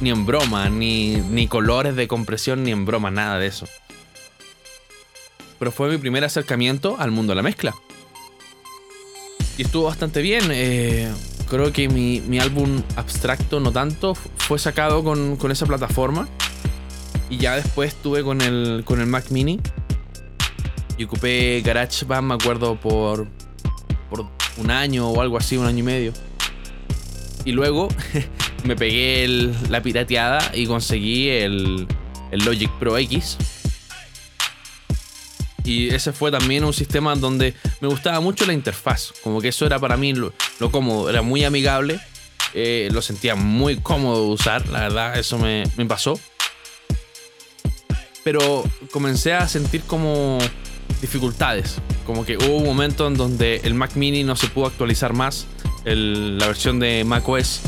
ni 0.00 0.10
en 0.10 0.26
broma, 0.26 0.68
ni, 0.68 1.16
ni 1.16 1.46
colores 1.46 1.96
de 1.96 2.08
compresión, 2.08 2.64
ni 2.64 2.72
en 2.72 2.84
broma, 2.84 3.10
nada 3.10 3.38
de 3.38 3.46
eso. 3.46 3.66
Pero 5.58 5.72
fue 5.72 5.88
mi 5.88 5.98
primer 5.98 6.24
acercamiento 6.24 6.96
al 6.98 7.10
mundo 7.10 7.32
de 7.32 7.36
la 7.36 7.42
mezcla. 7.42 7.74
Y 9.56 9.62
estuvo 9.62 9.84
bastante 9.84 10.22
bien. 10.22 10.44
Eh, 10.50 11.10
creo 11.48 11.72
que 11.72 11.88
mi, 11.88 12.20
mi, 12.20 12.38
álbum 12.38 12.82
abstracto, 12.96 13.60
no 13.60 13.72
tanto, 13.72 14.14
fue 14.14 14.58
sacado 14.58 15.04
con, 15.04 15.36
con 15.36 15.50
esa 15.50 15.66
plataforma. 15.66 16.28
Y 17.30 17.38
ya 17.38 17.56
después 17.56 17.94
estuve 17.94 18.22
con 18.22 18.40
el, 18.40 18.82
con 18.84 19.00
el 19.00 19.06
Mac 19.06 19.30
Mini 19.30 19.60
y 20.96 21.04
ocupé 21.04 21.62
GarageBand, 21.64 22.26
me 22.26 22.34
acuerdo, 22.34 22.76
por, 22.76 23.26
por 24.10 24.26
un 24.56 24.70
año 24.70 25.08
o 25.08 25.20
algo 25.20 25.36
así, 25.36 25.56
un 25.56 25.66
año 25.66 25.78
y 25.78 25.82
medio. 25.82 26.12
Y 27.44 27.52
luego 27.52 27.88
me 28.64 28.76
pegué 28.76 29.52
la 29.68 29.82
pirateada 29.82 30.52
y 30.54 30.66
conseguí 30.66 31.28
el, 31.28 31.86
el 32.30 32.44
Logic 32.44 32.70
Pro 32.78 32.96
X. 32.98 33.38
Y 35.64 35.88
ese 35.88 36.12
fue 36.12 36.30
también 36.30 36.62
un 36.64 36.74
sistema 36.74 37.14
donde 37.14 37.54
me 37.80 37.88
gustaba 37.88 38.20
mucho 38.20 38.44
la 38.46 38.52
interfaz. 38.52 39.12
Como 39.22 39.40
que 39.40 39.48
eso 39.48 39.64
era 39.66 39.78
para 39.78 39.96
mí 39.96 40.12
lo, 40.12 40.32
cómodo, 40.70 41.08
era 41.08 41.22
muy 41.22 41.42
amigable. 41.44 41.98
Eh, 42.52 42.88
lo 42.92 43.02
sentía 43.02 43.34
muy 43.34 43.78
cómodo 43.78 44.26
de 44.26 44.32
usar, 44.34 44.68
la 44.68 44.80
verdad, 44.80 45.18
eso 45.18 45.38
me, 45.38 45.64
me 45.76 45.86
pasó. 45.86 46.20
Pero 48.22 48.62
comencé 48.90 49.32
a 49.32 49.48
sentir 49.48 49.82
como 49.82 50.38
dificultades. 51.00 51.76
Como 52.06 52.24
que 52.24 52.36
hubo 52.36 52.56
un 52.56 52.64
momento 52.64 53.06
en 53.06 53.14
donde 53.14 53.60
el 53.64 53.74
Mac 53.74 53.96
Mini 53.96 54.24
no 54.24 54.36
se 54.36 54.48
pudo 54.48 54.66
actualizar 54.66 55.12
más, 55.12 55.46
la 55.84 56.46
versión 56.46 56.78
de 56.78 57.04
Mac 57.04 57.28
OS. 57.28 57.60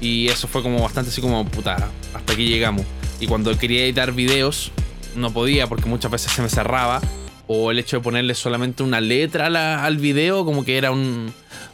Y 0.00 0.28
eso 0.28 0.48
fue 0.48 0.62
como 0.62 0.82
bastante 0.82 1.10
así 1.10 1.20
como, 1.20 1.44
puta, 1.46 1.90
hasta 2.14 2.32
aquí 2.32 2.46
llegamos. 2.46 2.84
Y 3.20 3.26
cuando 3.26 3.56
quería 3.56 3.84
editar 3.84 4.12
videos, 4.12 4.72
no 5.14 5.32
podía 5.32 5.66
porque 5.68 5.88
muchas 5.88 6.10
veces 6.10 6.32
se 6.32 6.42
me 6.42 6.48
cerraba. 6.48 7.00
O 7.46 7.70
el 7.70 7.78
hecho 7.78 7.96
de 7.96 8.02
ponerle 8.02 8.34
solamente 8.34 8.82
una 8.82 9.00
letra 9.00 9.84
al 9.84 9.96
video, 9.96 10.44
como 10.44 10.64
que 10.64 10.78
era 10.78 10.90
un, 10.90 11.32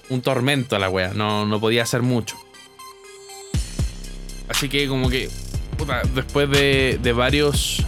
un 0.09 0.23
tormento 0.23 0.77
a 0.77 0.79
la 0.79 0.89
wea. 0.89 1.13
No, 1.15 1.47
no 1.47 1.61
podía 1.61 1.83
hacer 1.83 2.03
mucho. 2.03 2.37
Así 4.49 4.69
que 4.69 4.89
como 4.89 5.11
que, 5.11 5.29
después 6.15 6.51
de, 6.51 6.99
de 7.03 7.13
varios 7.13 7.85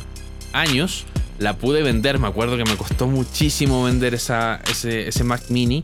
años, 0.52 1.06
la 1.40 1.56
pude 1.56 1.82
vender. 1.82 2.18
Me 2.18 2.28
acuerdo 2.28 2.56
que 2.56 2.64
me 2.64 2.76
costó 2.76 3.06
muchísimo 3.06 3.84
vender 3.84 4.14
esa, 4.14 4.60
ese, 4.70 5.24
Mac 5.24 5.42
Mini. 5.48 5.82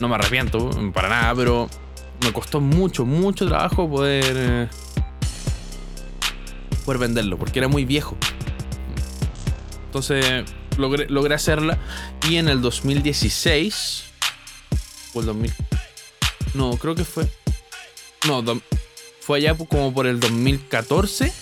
No 0.00 0.08
me 0.08 0.16
arrepiento 0.16 0.70
para 0.92 1.08
nada, 1.08 1.34
pero 1.34 1.68
me 2.24 2.32
costó 2.32 2.60
mucho, 2.60 3.04
mucho 3.04 3.46
trabajo 3.46 3.88
poder, 3.88 4.34
eh, 4.36 4.68
poder 6.84 6.98
venderlo, 6.98 7.38
porque 7.38 7.58
era 7.60 7.68
muy 7.68 7.84
viejo. 7.84 8.16
Entonces 9.86 10.44
logré, 10.76 11.06
logré 11.08 11.34
hacerla. 11.34 11.78
Y 12.28 12.36
en 12.36 12.48
el 12.48 12.62
2016 12.62 14.04
o 15.14 15.20
el 15.20 15.26
2000 15.26 15.52
no 16.54 16.76
creo 16.76 16.94
que 16.94 17.04
fue 17.04 17.26
no 18.26 18.42
fue 19.20 19.38
allá 19.38 19.54
como 19.54 19.92
por 19.92 20.06
el 20.06 20.20
2014 20.20 21.32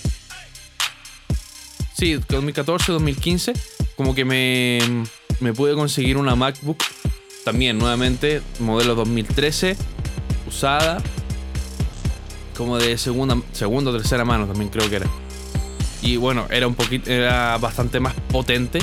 sí, 1.94 2.20
2014, 2.28 2.92
2015, 2.92 3.52
como 3.96 4.14
que 4.14 4.24
me, 4.24 4.78
me 5.40 5.52
pude 5.52 5.74
conseguir 5.74 6.16
una 6.16 6.34
MacBook, 6.34 6.78
también 7.44 7.78
nuevamente, 7.78 8.42
modelo 8.58 8.94
2013, 8.94 9.76
usada, 10.46 11.02
como 12.56 12.78
de 12.78 12.98
segunda, 12.98 13.40
segunda 13.52 13.90
o 13.90 13.94
tercera 13.94 14.24
mano 14.24 14.46
también 14.46 14.70
creo 14.70 14.88
que 14.90 14.96
era. 14.96 15.06
Y 16.02 16.16
bueno, 16.16 16.46
era 16.50 16.66
un 16.66 16.74
poquito, 16.74 17.10
era 17.10 17.56
bastante 17.58 18.00
más 18.00 18.14
potente, 18.28 18.80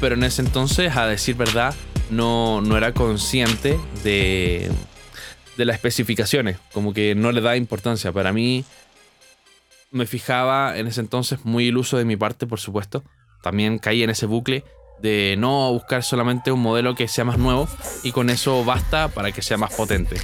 pero 0.00 0.14
en 0.14 0.24
ese 0.24 0.42
entonces, 0.42 0.96
a 0.96 1.06
decir 1.06 1.36
verdad, 1.36 1.74
no, 2.10 2.60
no 2.60 2.76
era 2.76 2.92
consciente 2.92 3.78
de, 4.02 4.70
de 5.56 5.64
las 5.64 5.76
especificaciones, 5.76 6.56
como 6.72 6.92
que 6.94 7.14
no 7.14 7.32
le 7.32 7.40
da 7.40 7.56
importancia. 7.56 8.12
Para 8.12 8.32
mí, 8.32 8.64
me 9.90 10.06
fijaba 10.06 10.78
en 10.78 10.86
ese 10.86 11.00
entonces, 11.00 11.44
muy 11.44 11.66
iluso 11.66 11.98
de 11.98 12.04
mi 12.04 12.16
parte, 12.16 12.46
por 12.46 12.60
supuesto. 12.60 13.04
También 13.42 13.78
caí 13.78 14.02
en 14.02 14.10
ese 14.10 14.26
bucle 14.26 14.64
de 15.00 15.36
no 15.38 15.72
buscar 15.72 16.02
solamente 16.02 16.52
un 16.52 16.60
modelo 16.60 16.94
que 16.94 17.08
sea 17.08 17.24
más 17.24 17.38
nuevo 17.38 17.68
y 18.02 18.12
con 18.12 18.28
eso 18.28 18.64
basta 18.64 19.08
para 19.08 19.32
que 19.32 19.42
sea 19.42 19.56
más 19.56 19.72
potente. 19.72 20.16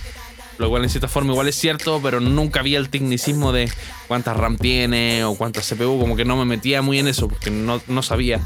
Lo 0.59 0.71
cual 0.71 0.85
en 0.85 0.91
cierta 0.91 1.09
forma 1.09 1.33
igual 1.33 1.49
es 1.49 1.57
cierto, 1.57 2.01
pero 2.03 2.21
nunca 2.21 2.63
vi 2.63 2.77
el 2.77 2.89
tecnicismo 2.89 3.53
de 3.53 3.71
cuántas 4.09 4.37
RAM 4.37 4.57
tiene 4.57 5.25
o 5.25 5.35
cuántas 5.35 5.69
CPU, 5.69 5.99
como 5.99 6.17
que 6.17 6.25
no 6.25 6.37
me 6.37 6.45
metía 6.45 6.81
muy 6.81 6.99
en 6.99 7.09
eso 7.09 7.29
porque 7.29 7.51
no, 7.51 7.81
no 7.89 8.03
sabía. 8.03 8.41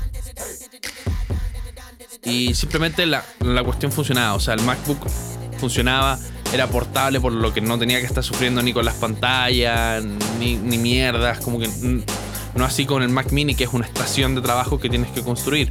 Y 2.24 2.54
simplemente 2.54 3.06
la, 3.06 3.24
la 3.40 3.64
cuestión 3.64 3.92
funcionaba, 3.92 4.34
o 4.34 4.40
sea, 4.40 4.54
el 4.54 4.62
MacBook 4.62 5.08
funcionaba 5.58 6.18
era 6.52 6.66
portable 6.66 7.20
por 7.20 7.32
lo 7.32 7.52
que 7.54 7.60
no 7.60 7.78
tenía 7.78 8.00
que 8.00 8.06
estar 8.06 8.24
sufriendo 8.24 8.62
ni 8.62 8.72
con 8.72 8.84
las 8.84 8.96
pantallas, 8.96 10.02
ni, 10.38 10.56
mierdas, 10.56 11.38
como 11.40 11.58
que 11.60 11.68
no 12.54 12.64
así 12.64 12.86
con 12.86 13.02
el 13.02 13.08
Mac 13.08 13.30
Mini, 13.30 13.54
que 13.54 13.64
es 13.64 13.72
una 13.72 13.86
estación 13.86 14.34
de 14.34 14.40
trabajo 14.40 14.80
que 14.80 14.88
tienes 14.88 15.10
que 15.10 15.22
construir. 15.22 15.70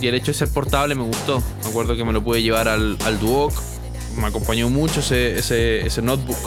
Y 0.00 0.06
el 0.06 0.14
hecho 0.14 0.28
de 0.28 0.34
ser 0.34 0.48
portable 0.48 0.94
me 0.94 1.02
gustó. 1.02 1.42
Me 1.62 1.68
acuerdo 1.68 1.94
que 1.94 2.04
me 2.04 2.12
lo 2.12 2.24
pude 2.24 2.42
llevar 2.42 2.68
al, 2.68 2.96
al 3.04 3.20
Duoc, 3.20 3.52
me 4.16 4.26
acompañó 4.26 4.68
mucho 4.70 5.00
ese, 5.00 5.38
ese, 5.38 6.02
notebook. 6.02 6.38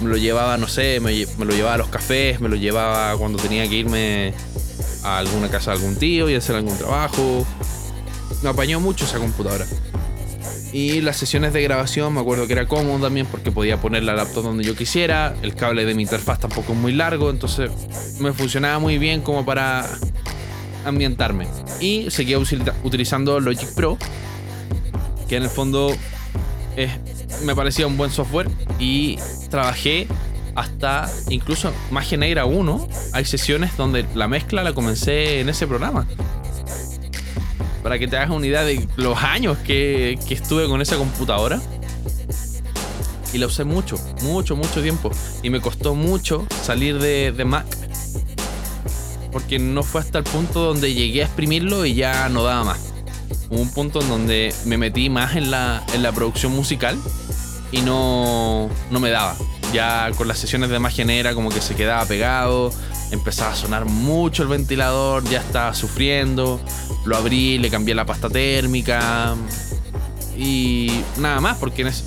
Me 0.00 0.08
lo 0.08 0.16
llevaba, 0.16 0.56
no 0.56 0.66
sé, 0.66 0.98
me, 1.00 1.26
me, 1.38 1.44
lo 1.44 1.52
llevaba 1.52 1.74
a 1.74 1.78
los 1.78 1.88
cafés, 1.88 2.40
me 2.40 2.48
lo 2.48 2.56
llevaba 2.56 3.16
cuando 3.18 3.38
tenía 3.38 3.68
que 3.68 3.76
irme 3.76 4.32
a 5.04 5.18
alguna 5.18 5.50
casa 5.50 5.72
de 5.72 5.76
algún 5.76 5.96
tío 5.96 6.30
y 6.30 6.34
hacer 6.34 6.56
algún 6.56 6.76
trabajo. 6.78 7.46
Me 8.42 8.48
apañó 8.48 8.80
mucho 8.80 9.04
esa 9.04 9.18
computadora. 9.18 9.66
Y 10.72 11.00
las 11.00 11.16
sesiones 11.16 11.52
de 11.52 11.62
grabación 11.62 12.14
me 12.14 12.20
acuerdo 12.20 12.46
que 12.46 12.52
era 12.52 12.66
cómodo 12.66 13.00
también 13.00 13.26
porque 13.26 13.50
podía 13.50 13.76
poner 13.78 14.04
la 14.04 14.14
laptop 14.14 14.44
donde 14.44 14.62
yo 14.64 14.76
quisiera. 14.76 15.34
El 15.42 15.54
cable 15.54 15.84
de 15.84 15.94
mi 15.94 16.02
interfaz 16.02 16.38
tampoco 16.38 16.72
es 16.72 16.78
muy 16.78 16.92
largo, 16.92 17.30
entonces 17.30 17.70
me 18.20 18.32
funcionaba 18.32 18.78
muy 18.78 18.96
bien 18.98 19.20
como 19.20 19.44
para 19.44 19.84
ambientarme. 20.84 21.48
Y 21.80 22.10
seguía 22.10 22.38
utilizando 22.38 23.40
Logic 23.40 23.68
Pro, 23.74 23.98
que 25.28 25.36
en 25.36 25.42
el 25.42 25.50
fondo 25.50 25.92
me 27.44 27.54
parecía 27.56 27.86
un 27.88 27.96
buen 27.96 28.12
software. 28.12 28.48
Y 28.78 29.18
trabajé 29.50 30.06
hasta 30.54 31.10
incluso 31.30 31.72
Magia 31.90 32.16
Negra 32.16 32.44
1. 32.44 32.88
Hay 33.12 33.24
sesiones 33.24 33.76
donde 33.76 34.06
la 34.14 34.28
mezcla 34.28 34.62
la 34.62 34.72
comencé 34.72 35.40
en 35.40 35.48
ese 35.48 35.66
programa 35.66 36.06
para 37.82 37.98
que 37.98 38.06
te 38.08 38.16
hagas 38.16 38.30
una 38.30 38.46
idea 38.46 38.64
de 38.64 38.86
los 38.96 39.18
años 39.22 39.58
que, 39.58 40.18
estuve 40.28 40.66
con 40.68 40.80
esa 40.80 40.96
computadora. 40.96 41.60
Y 43.32 43.38
la 43.38 43.46
usé 43.46 43.64
mucho, 43.64 43.96
mucho, 44.22 44.56
mucho 44.56 44.82
tiempo. 44.82 45.10
Y 45.42 45.50
me 45.50 45.60
costó 45.60 45.94
mucho 45.94 46.46
salir 46.62 46.98
de, 46.98 47.32
de 47.32 47.44
Mac. 47.44 47.66
Porque 49.30 49.58
no 49.58 49.84
fue 49.84 50.00
hasta 50.00 50.18
el 50.18 50.24
punto 50.24 50.60
donde 50.60 50.92
llegué 50.92 51.22
a 51.22 51.26
exprimirlo 51.26 51.86
y 51.86 51.94
ya 51.94 52.28
no 52.28 52.42
daba 52.42 52.64
más. 52.64 52.92
Hubo 53.48 53.60
un 53.60 53.70
punto 53.70 54.00
en 54.00 54.08
donde 54.08 54.54
me 54.64 54.76
metí 54.76 55.08
más 55.08 55.36
en 55.36 55.50
la, 55.50 55.84
en 55.94 56.02
la 56.02 56.12
producción 56.12 56.52
musical 56.52 56.98
y 57.72 57.80
no, 57.82 58.68
no 58.90 59.00
me 59.00 59.10
daba. 59.10 59.36
Ya 59.72 60.10
con 60.16 60.26
las 60.26 60.38
sesiones 60.38 60.70
de 60.70 60.78
magia 60.78 61.04
negra 61.04 61.34
como 61.34 61.50
que 61.50 61.60
se 61.60 61.76
quedaba 61.76 62.04
pegado, 62.04 62.72
empezaba 63.10 63.52
a 63.52 63.56
sonar 63.56 63.84
mucho 63.84 64.42
el 64.42 64.48
ventilador, 64.48 65.24
ya 65.24 65.40
estaba 65.40 65.74
sufriendo, 65.74 66.60
lo 67.04 67.16
abrí, 67.16 67.58
le 67.58 67.70
cambié 67.70 67.94
la 67.94 68.06
pasta 68.06 68.28
térmica 68.28 69.34
y 70.36 71.02
nada 71.18 71.40
más, 71.40 71.58
porque 71.58 71.82
es 71.82 72.04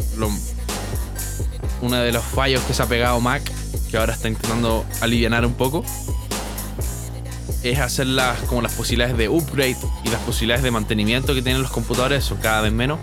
uno 1.82 1.98
de 1.98 2.12
los 2.12 2.24
fallos 2.24 2.62
que 2.64 2.74
se 2.74 2.82
ha 2.82 2.86
pegado 2.86 3.20
Mac, 3.20 3.44
que 3.92 3.98
ahora 3.98 4.14
está 4.14 4.28
intentando 4.28 4.86
aliviar 5.02 5.46
un 5.46 5.54
poco, 5.54 5.84
es 7.64 7.80
hacer 7.80 8.08
las, 8.08 8.40
como 8.42 8.62
las 8.62 8.74
posibilidades 8.74 9.18
de 9.18 9.30
upgrade 9.30 9.78
y 10.04 10.10
las 10.10 10.22
posibilidades 10.22 10.64
de 10.64 10.72
mantenimiento 10.72 11.34
que 11.34 11.42
tienen 11.42 11.62
los 11.62 11.72
computadores 11.72 12.24
son 12.24 12.38
cada 12.40 12.62
vez 12.62 12.74
menos. 12.74 13.00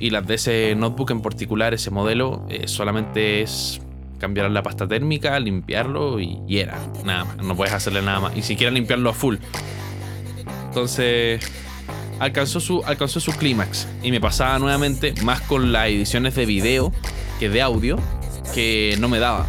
Y 0.00 0.10
las 0.10 0.24
de 0.26 0.34
ese 0.34 0.74
notebook 0.76 1.10
en 1.10 1.22
particular, 1.22 1.74
ese 1.74 1.90
modelo, 1.90 2.46
eh, 2.48 2.68
solamente 2.68 3.42
es 3.42 3.80
cambiar 4.18 4.50
la 4.50 4.62
pasta 4.62 4.86
térmica, 4.86 5.38
limpiarlo 5.40 6.20
y, 6.20 6.40
era. 6.48 6.78
Nada 7.04 7.24
más. 7.24 7.36
No 7.38 7.56
puedes 7.56 7.72
hacerle 7.72 8.02
nada 8.02 8.20
más. 8.20 8.36
Y 8.36 8.42
siquiera 8.42 8.70
limpiarlo 8.72 9.10
a 9.10 9.14
full. 9.14 9.36
Entonces, 10.66 11.40
alcanzó 12.18 12.60
su, 12.60 12.82
alcanzó 12.84 13.20
su 13.20 13.32
clímax. 13.32 13.86
Y 14.02 14.10
me 14.10 14.20
pasaba 14.20 14.58
nuevamente 14.58 15.14
más 15.22 15.40
con 15.42 15.72
las 15.72 15.88
ediciones 15.88 16.34
de 16.34 16.46
video 16.46 16.92
que 17.38 17.48
de 17.48 17.62
audio, 17.62 17.96
que 18.54 18.96
no 18.98 19.08
me 19.08 19.18
daba. 19.18 19.46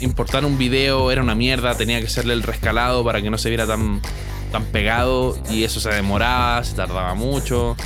Importar 0.00 0.44
un 0.44 0.58
video 0.58 1.10
era 1.10 1.22
una 1.22 1.34
mierda, 1.34 1.74
tenía 1.76 2.00
que 2.00 2.06
hacerle 2.06 2.34
el 2.34 2.42
rescalado 2.42 3.04
para 3.04 3.22
que 3.22 3.30
no 3.30 3.38
se 3.38 3.48
viera 3.48 3.66
tan, 3.66 4.00
tan 4.50 4.64
pegado. 4.64 5.38
Y 5.50 5.64
eso 5.64 5.80
se 5.80 5.90
demoraba, 5.90 6.62
se 6.64 6.74
tardaba 6.74 7.14
mucho. 7.14 7.76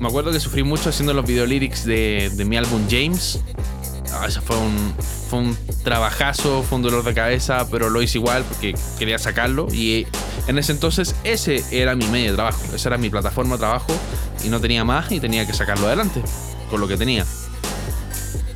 Me 0.00 0.06
acuerdo 0.06 0.30
que 0.30 0.38
sufrí 0.38 0.62
mucho 0.62 0.90
haciendo 0.90 1.12
los 1.12 1.26
video 1.26 1.44
lyrics 1.44 1.84
de, 1.84 2.30
de 2.32 2.44
mi 2.44 2.56
álbum 2.56 2.86
James 2.88 3.42
eso 4.26 4.42
fue 4.42 4.56
un, 4.56 4.94
fue 5.28 5.38
un 5.40 5.58
trabajazo, 5.84 6.62
fue 6.62 6.76
un 6.76 6.82
dolor 6.82 7.04
de 7.04 7.14
cabeza, 7.14 7.66
pero 7.70 7.90
lo 7.90 8.02
hice 8.02 8.18
igual 8.18 8.44
porque 8.44 8.74
quería 8.98 9.18
sacarlo. 9.18 9.68
Y 9.72 10.06
en 10.46 10.58
ese 10.58 10.72
entonces 10.72 11.14
ese 11.24 11.64
era 11.70 11.94
mi 11.94 12.06
medio 12.06 12.30
de 12.30 12.36
trabajo, 12.36 12.60
esa 12.74 12.88
era 12.88 12.98
mi 12.98 13.10
plataforma 13.10 13.54
de 13.54 13.60
trabajo 13.60 13.92
y 14.44 14.48
no 14.48 14.60
tenía 14.60 14.84
más 14.84 15.10
y 15.12 15.20
tenía 15.20 15.46
que 15.46 15.52
sacarlo 15.52 15.86
adelante 15.86 16.22
con 16.70 16.80
lo 16.80 16.88
que 16.88 16.96
tenía. 16.96 17.24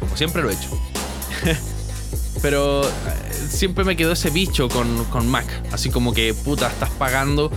Como 0.01 0.17
siempre 0.17 0.43
lo 0.43 0.51
he 0.51 0.55
hecho. 0.55 0.69
pero 2.43 2.85
eh, 2.85 2.89
siempre 3.49 3.85
me 3.85 3.97
quedó 3.97 4.13
ese 4.13 4.31
bicho 4.31 4.69
con, 4.69 5.05
con 5.07 5.29
Mac. 5.29 5.47
Así 5.73 5.91
como 5.91 6.13
que, 6.13 6.35
puta, 6.35 6.69
estás 6.69 6.91
pagando 6.91 7.51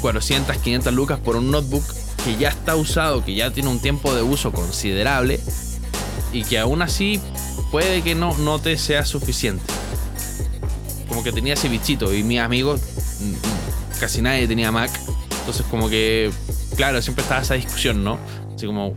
400, 0.00 0.56
500 0.56 0.92
lucas 0.92 1.18
por 1.18 1.36
un 1.36 1.50
notebook 1.50 1.84
que 2.24 2.36
ya 2.36 2.48
está 2.48 2.76
usado, 2.76 3.24
que 3.24 3.34
ya 3.34 3.50
tiene 3.50 3.68
un 3.68 3.80
tiempo 3.80 4.14
de 4.14 4.22
uso 4.22 4.52
considerable 4.52 5.40
y 6.32 6.44
que 6.44 6.58
aún 6.58 6.82
así 6.82 7.20
puede 7.70 8.02
que 8.02 8.14
no, 8.14 8.36
no 8.38 8.58
te 8.58 8.76
sea 8.76 9.04
suficiente. 9.04 9.64
Como 11.08 11.22
que 11.22 11.32
tenía 11.32 11.54
ese 11.54 11.68
bichito 11.68 12.14
y 12.14 12.22
mis 12.22 12.40
amigos, 12.40 12.80
mm, 13.20 13.98
casi 14.00 14.22
nadie 14.22 14.46
tenía 14.46 14.70
Mac. 14.72 14.90
Entonces 15.40 15.64
como 15.70 15.88
que, 15.88 16.30
claro, 16.76 17.00
siempre 17.00 17.22
estaba 17.22 17.40
esa 17.40 17.54
discusión, 17.54 18.04
¿no? 18.04 18.18
Así 18.54 18.66
como, 18.66 18.94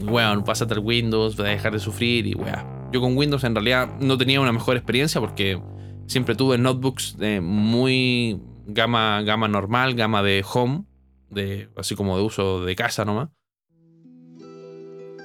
weón, 0.00 0.44
pásate 0.44 0.74
al 0.74 0.80
Windows, 0.80 1.36
vas 1.36 1.46
a 1.46 1.50
dejar 1.50 1.72
de 1.72 1.78
sufrir 1.78 2.26
y 2.26 2.34
weón. 2.34 2.90
Yo 2.92 3.00
con 3.00 3.16
Windows 3.16 3.44
en 3.44 3.54
realidad 3.54 3.88
no 4.00 4.18
tenía 4.18 4.40
una 4.40 4.52
mejor 4.52 4.76
experiencia 4.76 5.20
porque 5.20 5.60
siempre 6.06 6.34
tuve 6.34 6.58
notebooks 6.58 7.16
de 7.16 7.40
muy 7.40 8.40
gama, 8.66 9.22
gama 9.22 9.48
normal, 9.48 9.94
gama 9.94 10.22
de 10.22 10.44
home, 10.52 10.84
de, 11.30 11.68
así 11.76 11.94
como 11.94 12.16
de 12.16 12.22
uso 12.24 12.64
de 12.64 12.76
casa 12.76 13.04
nomás. 13.04 13.30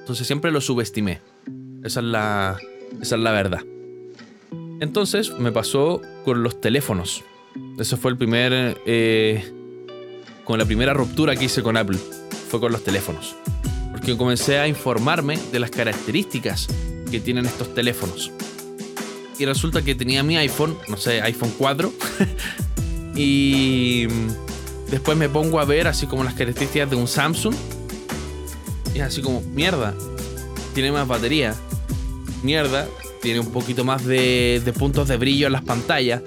Entonces 0.08 0.26
siempre 0.26 0.50
lo 0.50 0.60
subestimé. 0.60 1.20
Esa 1.88 2.00
es 2.00 2.06
la, 2.06 2.58
esa 3.00 3.16
es 3.16 3.22
la 3.22 3.32
verdad. 3.32 3.62
Entonces 4.78 5.30
me 5.38 5.52
pasó 5.52 6.02
con 6.22 6.42
los 6.42 6.60
teléfonos. 6.60 7.24
Eso 7.78 7.96
fue 7.96 8.10
el 8.10 8.18
primer. 8.18 8.78
Eh, 8.84 9.50
con 10.44 10.58
la 10.58 10.66
primera 10.66 10.92
ruptura 10.92 11.34
que 11.34 11.46
hice 11.46 11.62
con 11.62 11.78
Apple. 11.78 11.96
Fue 12.50 12.60
con 12.60 12.72
los 12.72 12.84
teléfonos. 12.84 13.36
Porque 13.90 14.18
comencé 14.18 14.58
a 14.58 14.68
informarme 14.68 15.38
de 15.50 15.60
las 15.60 15.70
características 15.70 16.68
que 17.10 17.20
tienen 17.20 17.46
estos 17.46 17.74
teléfonos. 17.74 18.32
Y 19.38 19.46
resulta 19.46 19.80
que 19.80 19.94
tenía 19.94 20.22
mi 20.22 20.36
iPhone, 20.36 20.76
no 20.88 20.98
sé, 20.98 21.22
iPhone 21.22 21.54
4. 21.56 21.90
y 23.16 24.08
después 24.90 25.16
me 25.16 25.30
pongo 25.30 25.58
a 25.58 25.64
ver 25.64 25.88
así 25.88 26.06
como 26.06 26.22
las 26.22 26.34
características 26.34 26.90
de 26.90 26.96
un 26.96 27.08
Samsung. 27.08 27.54
Y 28.94 28.98
es 28.98 29.04
así 29.04 29.22
como, 29.22 29.40
mierda, 29.40 29.94
tiene 30.74 30.92
más 30.92 31.08
batería, 31.08 31.54
mierda, 32.42 32.86
tiene 33.20 33.40
un 33.40 33.50
poquito 33.50 33.84
más 33.84 34.04
de, 34.04 34.62
puntos 34.78 35.08
de 35.08 35.16
brillo 35.16 35.46
en 35.46 35.52
las 35.52 35.62
pantallas. 35.62 36.22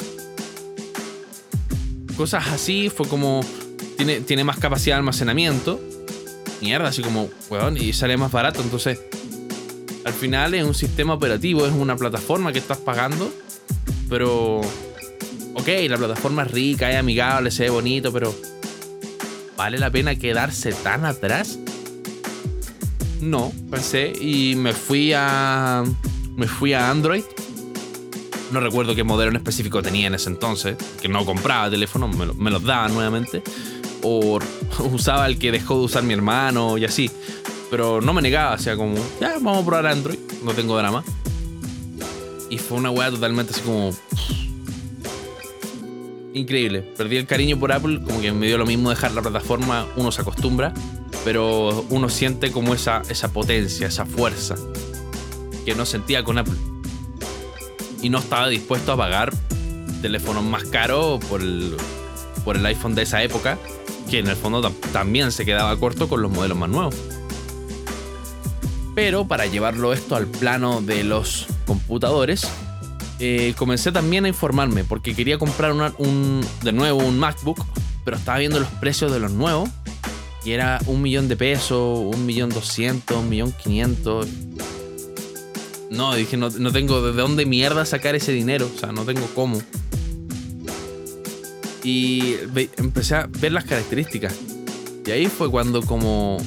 Cosas 2.15 2.47
así, 2.47 2.89
fue 2.89 3.07
como. 3.07 3.41
Tiene, 3.97 4.21
tiene 4.21 4.43
más 4.43 4.57
capacidad 4.57 4.95
de 4.95 4.99
almacenamiento. 4.99 5.79
Mierda, 6.61 6.89
así 6.89 7.01
como, 7.01 7.29
weón, 7.49 7.77
y 7.77 7.93
sale 7.93 8.17
más 8.17 8.31
barato. 8.31 8.61
Entonces, 8.61 8.99
al 10.05 10.13
final 10.13 10.53
es 10.53 10.63
un 10.63 10.75
sistema 10.75 11.13
operativo, 11.13 11.65
es 11.65 11.73
una 11.73 11.95
plataforma 11.95 12.51
que 12.51 12.59
estás 12.59 12.77
pagando. 12.77 13.31
Pero. 14.09 14.61
Ok, 15.53 15.67
la 15.89 15.97
plataforma 15.97 16.43
es 16.43 16.51
rica, 16.51 16.89
es 16.91 16.97
amigable, 16.97 17.51
se 17.51 17.63
ve 17.63 17.69
bonito, 17.69 18.11
pero. 18.11 18.33
¿Vale 19.57 19.77
la 19.77 19.91
pena 19.91 20.15
quedarse 20.15 20.73
tan 20.73 21.05
atrás? 21.05 21.59
No, 23.21 23.53
pensé 23.69 24.13
y 24.19 24.55
me 24.55 24.73
fui 24.73 25.13
a. 25.15 25.83
Me 26.35 26.47
fui 26.47 26.73
a 26.73 26.89
Android. 26.89 27.23
No 28.51 28.59
recuerdo 28.59 28.95
qué 28.95 29.03
modelo 29.03 29.29
en 29.29 29.37
específico 29.37 29.81
tenía 29.81 30.07
en 30.07 30.15
ese 30.15 30.29
entonces, 30.29 30.75
que 31.01 31.07
no 31.07 31.23
compraba 31.23 31.69
teléfono, 31.69 32.07
me, 32.07 32.51
los 32.51 32.63
daban 32.63 32.93
nuevamente. 32.93 33.43
O 34.01 34.39
usaba 34.91 35.27
el 35.27 35.37
que 35.37 35.51
dejó 35.51 35.77
de 35.77 35.85
usar 35.85 36.03
mi 36.03 36.15
hermano 36.15 36.77
y 36.77 36.85
así. 36.85 37.11
Pero 37.69 38.01
no 38.01 38.11
me 38.11 38.21
negaba, 38.21 38.55
o 38.55 38.57
sea, 38.57 38.75
como, 38.75 38.95
ya, 39.21 39.35
vamos 39.39 39.61
a 39.61 39.65
probar 39.65 39.87
Android, 39.87 40.19
no 40.43 40.53
tengo 40.53 40.75
drama. 40.75 41.03
Y 42.49 42.57
fue 42.57 42.79
una 42.79 42.89
weá 42.89 43.11
totalmente 43.11 43.53
así 43.53 43.61
como. 43.61 43.95
Increíble. 46.33 46.81
Perdí 46.81 47.17
el 47.17 47.27
cariño 47.27 47.59
por 47.59 47.71
Apple, 47.71 48.01
como 48.03 48.19
que 48.19 48.31
me 48.31 48.47
dio 48.47 48.57
lo 48.57 48.65
mismo 48.65 48.89
dejar 48.89 49.11
la 49.11 49.21
plataforma, 49.21 49.85
uno 49.95 50.11
se 50.11 50.21
acostumbra 50.21 50.73
pero 51.23 51.85
uno 51.89 52.09
siente 52.09 52.51
como 52.51 52.73
esa, 52.73 53.01
esa 53.09 53.31
potencia, 53.31 53.87
esa 53.87 54.05
fuerza 54.05 54.55
que 55.65 55.75
no 55.75 55.85
sentía 55.85 56.23
con 56.23 56.37
Apple. 56.37 56.55
Y 58.01 58.09
no 58.09 58.19
estaba 58.19 58.47
dispuesto 58.49 58.93
a 58.93 58.97
pagar 58.97 59.31
teléfonos 60.01 60.43
más 60.43 60.63
caros 60.63 61.23
por 61.25 61.41
el, 61.41 61.77
por 62.43 62.57
el 62.57 62.65
iPhone 62.65 62.95
de 62.95 63.03
esa 63.03 63.21
época, 63.21 63.57
que 64.09 64.19
en 64.19 64.27
el 64.27 64.35
fondo 64.35 64.61
también 64.91 65.31
se 65.31 65.45
quedaba 65.45 65.77
corto 65.77 66.09
con 66.09 66.21
los 66.21 66.31
modelos 66.31 66.57
más 66.57 66.69
nuevos. 66.69 66.95
Pero 68.95 69.27
para 69.27 69.45
llevarlo 69.45 69.93
esto 69.93 70.15
al 70.15 70.27
plano 70.27 70.81
de 70.81 71.03
los 71.03 71.45
computadores, 71.65 72.47
eh, 73.19 73.53
comencé 73.55 73.91
también 73.91 74.25
a 74.25 74.27
informarme 74.27 74.83
porque 74.83 75.15
quería 75.15 75.37
comprar 75.37 75.73
un, 75.97 76.45
de 76.63 76.71
nuevo 76.71 76.99
un 76.99 77.19
MacBook, 77.19 77.63
pero 78.03 78.17
estaba 78.17 78.39
viendo 78.39 78.59
los 78.59 78.69
precios 78.69 79.11
de 79.11 79.19
los 79.19 79.31
nuevos 79.31 79.69
y 80.43 80.51
era 80.51 80.79
un 80.87 81.01
millón 81.01 81.27
de 81.27 81.35
pesos, 81.35 81.99
un 81.99 82.25
millón 82.25 82.49
doscientos, 82.49 83.17
un 83.17 83.29
millón 83.29 83.51
quinientos. 83.51 84.27
No, 85.91 86.15
dije, 86.15 86.37
no, 86.37 86.49
no 86.49 86.71
tengo 86.71 87.01
de 87.01 87.11
dónde 87.13 87.45
mierda 87.45 87.85
sacar 87.85 88.15
ese 88.15 88.31
dinero. 88.31 88.69
O 88.73 88.79
sea, 88.79 88.91
no 88.91 89.03
tengo 89.03 89.27
cómo. 89.35 89.61
Y 91.83 92.35
empecé 92.77 93.15
a 93.15 93.27
ver 93.27 93.51
las 93.51 93.65
características. 93.65 94.33
Y 95.05 95.11
ahí 95.11 95.27
fue 95.27 95.49
cuando 95.49 95.81
como 95.81 96.37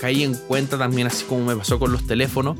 caí 0.00 0.24
en 0.24 0.34
cuenta 0.34 0.78
también, 0.78 1.06
así 1.06 1.24
como 1.24 1.44
me 1.44 1.56
pasó 1.56 1.78
con 1.78 1.92
los 1.92 2.06
teléfonos, 2.06 2.56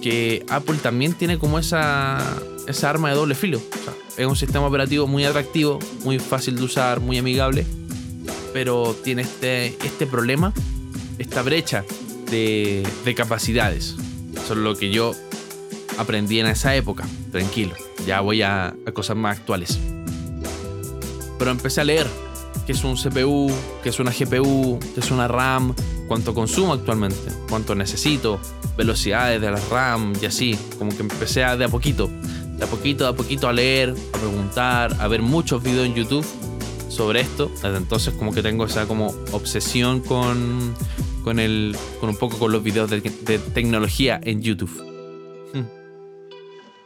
que 0.00 0.44
Apple 0.48 0.76
también 0.82 1.12
tiene 1.12 1.38
como 1.38 1.58
esa, 1.58 2.18
esa 2.66 2.88
arma 2.88 3.10
de 3.10 3.16
doble 3.16 3.34
filo. 3.34 3.58
O 3.58 3.84
sea, 3.84 3.94
es 4.16 4.26
un 4.26 4.36
sistema 4.36 4.66
operativo 4.66 5.06
muy 5.06 5.24
atractivo, 5.24 5.78
muy 6.02 6.18
fácil 6.18 6.56
de 6.56 6.62
usar, 6.62 7.00
muy 7.00 7.18
amigable 7.18 7.66
pero 8.56 8.96
tiene 9.04 9.20
este, 9.20 9.66
este 9.84 10.06
problema, 10.06 10.50
esta 11.18 11.42
brecha 11.42 11.84
de, 12.30 12.82
capacidades. 13.14 13.96
Eso 14.32 14.54
es 14.54 14.58
lo 14.58 14.74
que 14.74 14.88
yo 14.88 15.12
aprendí 15.98 16.40
en 16.40 16.46
esa 16.46 16.74
época. 16.74 17.04
Tranquilo, 17.30 17.74
ya 18.06 18.22
voy 18.22 18.40
a, 18.40 18.68
a 18.68 18.92
cosas 18.94 19.14
más 19.14 19.36
actuales. 19.36 19.78
Pero 21.38 21.50
empecé 21.50 21.82
a 21.82 21.84
leer, 21.84 22.06
qué 22.64 22.72
es 22.72 22.82
un 22.82 22.96
CPU, 22.96 23.52
qué 23.82 23.90
es 23.90 24.00
una 24.00 24.10
GPU, 24.10 24.78
qué 24.94 25.00
es 25.00 25.10
una 25.10 25.28
RAM, 25.28 25.74
cuánto 26.08 26.32
consumo 26.32 26.72
actualmente, 26.72 27.30
cuánto 27.50 27.74
necesito, 27.74 28.40
velocidades 28.74 29.38
de 29.38 29.50
la 29.50 29.60
RAM 29.70 30.14
y 30.18 30.24
así. 30.24 30.58
Como 30.78 30.96
que 30.96 31.02
empecé 31.02 31.44
a 31.44 31.58
de 31.58 31.66
a 31.66 31.68
poquito, 31.68 32.08
de 32.56 32.64
a 32.64 32.66
poquito, 32.66 33.04
de 33.04 33.10
a 33.10 33.12
poquito 33.12 33.48
a 33.50 33.52
leer, 33.52 33.94
a 34.14 34.16
preguntar, 34.16 34.96
a 34.98 35.08
ver 35.08 35.20
muchos 35.20 35.62
videos 35.62 35.84
en 35.84 35.94
YouTube 35.94 36.26
sobre 36.96 37.20
esto. 37.20 37.50
Desde 37.62 37.76
entonces 37.76 38.14
como 38.14 38.32
que 38.32 38.42
tengo 38.42 38.64
esa 38.64 38.88
como 38.88 39.08
obsesión 39.32 40.00
con, 40.00 40.74
con, 41.22 41.38
el, 41.38 41.76
con 42.00 42.08
un 42.08 42.16
poco 42.16 42.38
con 42.38 42.52
los 42.52 42.62
videos 42.62 42.90
de, 42.90 43.00
tecnología 43.52 44.18
en 44.22 44.42
YouTube. 44.42 44.70
Hmm. 45.52 45.66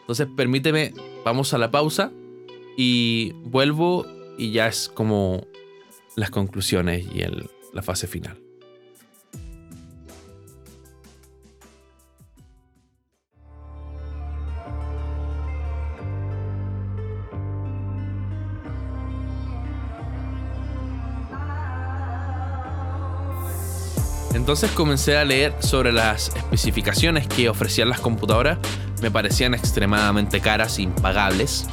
Entonces 0.00 0.26
permíteme, 0.36 0.92
vamos 1.24 1.54
a 1.54 1.58
la 1.58 1.70
pausa 1.70 2.10
y 2.76 3.32
vuelvo 3.44 4.04
y 4.36 4.50
ya 4.50 4.66
es 4.66 4.88
como 4.88 5.46
las 6.16 6.30
conclusiones 6.30 7.06
y 7.14 7.22
la 7.72 7.82
fase 7.82 8.06
final. 8.06 8.39
Entonces 24.40 24.70
comencé 24.70 25.18
a 25.18 25.24
leer 25.26 25.54
sobre 25.60 25.92
las 25.92 26.34
especificaciones 26.34 27.28
que 27.28 27.50
ofrecían 27.50 27.90
las 27.90 28.00
computadoras. 28.00 28.56
Me 29.02 29.10
parecían 29.10 29.52
extremadamente 29.52 30.40
caras, 30.40 30.78
impagables. 30.78 31.66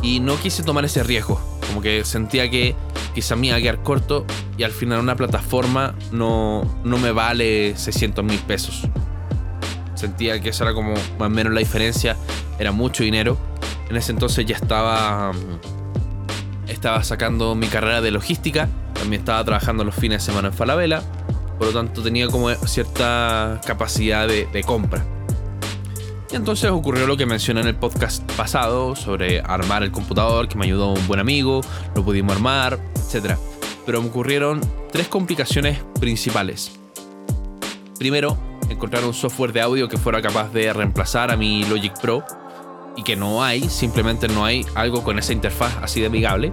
Y 0.00 0.20
no 0.20 0.34
quise 0.40 0.62
tomar 0.62 0.86
ese 0.86 1.02
riesgo. 1.02 1.38
Como 1.68 1.82
que 1.82 2.06
sentía 2.06 2.50
que 2.50 2.74
quizá 3.14 3.36
me 3.36 3.48
iba 3.48 3.56
a 3.56 3.60
quedar 3.60 3.82
corto 3.82 4.24
y 4.56 4.62
al 4.62 4.70
final 4.70 5.00
una 5.00 5.14
plataforma 5.14 5.94
no, 6.10 6.62
no 6.84 6.96
me 6.96 7.12
vale 7.12 7.76
600 7.76 8.24
mil 8.24 8.38
pesos. 8.38 8.88
Sentía 9.94 10.40
que 10.40 10.48
esa 10.48 10.64
era 10.64 10.72
como 10.72 10.94
más 10.94 11.26
o 11.26 11.28
menos 11.28 11.52
la 11.52 11.60
diferencia. 11.60 12.16
Era 12.58 12.72
mucho 12.72 13.04
dinero. 13.04 13.36
En 13.90 13.96
ese 13.96 14.10
entonces 14.10 14.46
ya 14.46 14.56
estaba, 14.56 15.32
estaba 16.66 17.04
sacando 17.04 17.54
mi 17.54 17.66
carrera 17.66 18.00
de 18.00 18.10
logística. 18.10 18.70
También 19.02 19.22
estaba 19.22 19.42
trabajando 19.42 19.82
los 19.82 19.96
fines 19.96 20.24
de 20.24 20.30
semana 20.30 20.46
en 20.46 20.54
Falabella. 20.54 21.02
Por 21.58 21.66
lo 21.66 21.72
tanto 21.72 22.04
tenía 22.04 22.28
como 22.28 22.54
cierta 22.54 23.60
capacidad 23.66 24.28
de, 24.28 24.64
compra. 24.64 25.04
Y 26.30 26.36
entonces 26.36 26.70
ocurrió 26.70 27.08
lo 27.08 27.16
que 27.16 27.26
mencioné 27.26 27.62
en 27.62 27.66
el 27.66 27.74
podcast 27.74 28.22
pasado 28.34 28.94
sobre 28.94 29.40
armar 29.40 29.82
el 29.82 29.90
computador, 29.90 30.46
que 30.46 30.56
me 30.56 30.66
ayudó 30.66 30.92
un 30.92 31.04
buen 31.08 31.18
amigo, 31.18 31.62
lo 31.96 32.04
pudimos 32.04 32.36
armar, 32.36 32.78
etc. 32.94 33.34
Pero 33.84 34.00
me 34.00 34.08
ocurrieron 34.08 34.60
tres 34.92 35.08
complicaciones 35.08 35.80
principales. 35.98 36.70
Primero, 37.98 38.38
encontrar 38.70 39.04
un 39.04 39.14
software 39.14 39.52
de 39.52 39.62
audio 39.62 39.88
que 39.88 39.96
fuera 39.96 40.22
capaz 40.22 40.52
de 40.52 40.72
reemplazar 40.72 41.32
a 41.32 41.36
mi 41.36 41.64
Logic 41.64 42.00
Pro 42.00 42.24
y 42.96 43.02
que 43.02 43.16
no 43.16 43.42
hay, 43.42 43.68
simplemente 43.68 44.28
no 44.28 44.44
hay 44.44 44.64
algo 44.76 45.02
con 45.02 45.18
esa 45.18 45.32
interfaz 45.32 45.76
así 45.82 46.00
de. 46.00 46.52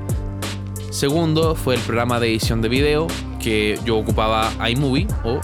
Segundo, 0.91 1.56
fue 1.56 1.75
el 1.75 1.82
programa 1.82 2.19
de 2.19 2.28
edición 2.30 2.62
de 2.62 2.69
video 2.69 3.08
que 3.39 3.80
yo 3.86 3.97
ocupaba 3.97 4.52
iMovie 4.69 5.08
o 5.23 5.39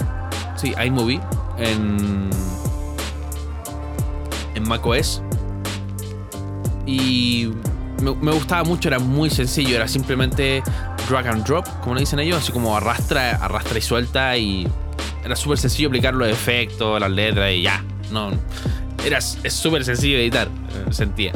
sí, 0.55 0.73
iMovie 0.83 1.21
en 1.57 2.29
en 4.55 4.67
macOS. 4.67 5.21
Y 6.85 7.49
me, 8.01 8.31
gustaba 8.31 8.63
mucho, 8.63 8.89
era 8.89 8.99
muy 8.99 9.29
sencillo, 9.29 9.75
era 9.75 9.87
simplemente 9.87 10.63
drag 11.09 11.27
and 11.27 11.45
drop, 11.45 11.65
como 11.81 11.95
le 11.95 12.01
dicen 12.01 12.19
ellos, 12.19 12.37
así 12.37 12.51
como 12.51 12.75
arrastra, 12.75 13.31
arrastra 13.35 13.77
y 13.77 13.81
suelta 13.81 14.37
y 14.37 14.67
era 15.23 15.35
súper 15.35 15.57
sencillo 15.57 15.87
aplicar 15.89 16.13
los 16.13 16.27
efectos, 16.27 16.99
las 16.99 17.11
letras 17.11 17.51
y 17.51 17.63
ya. 17.63 17.83
No, 18.11 18.31
era, 19.03 19.17
es 19.17 19.53
súper 19.53 19.83
sencillo 19.83 20.17
editar, 20.17 20.47
eh, 20.47 20.93
sentía. 20.93 21.33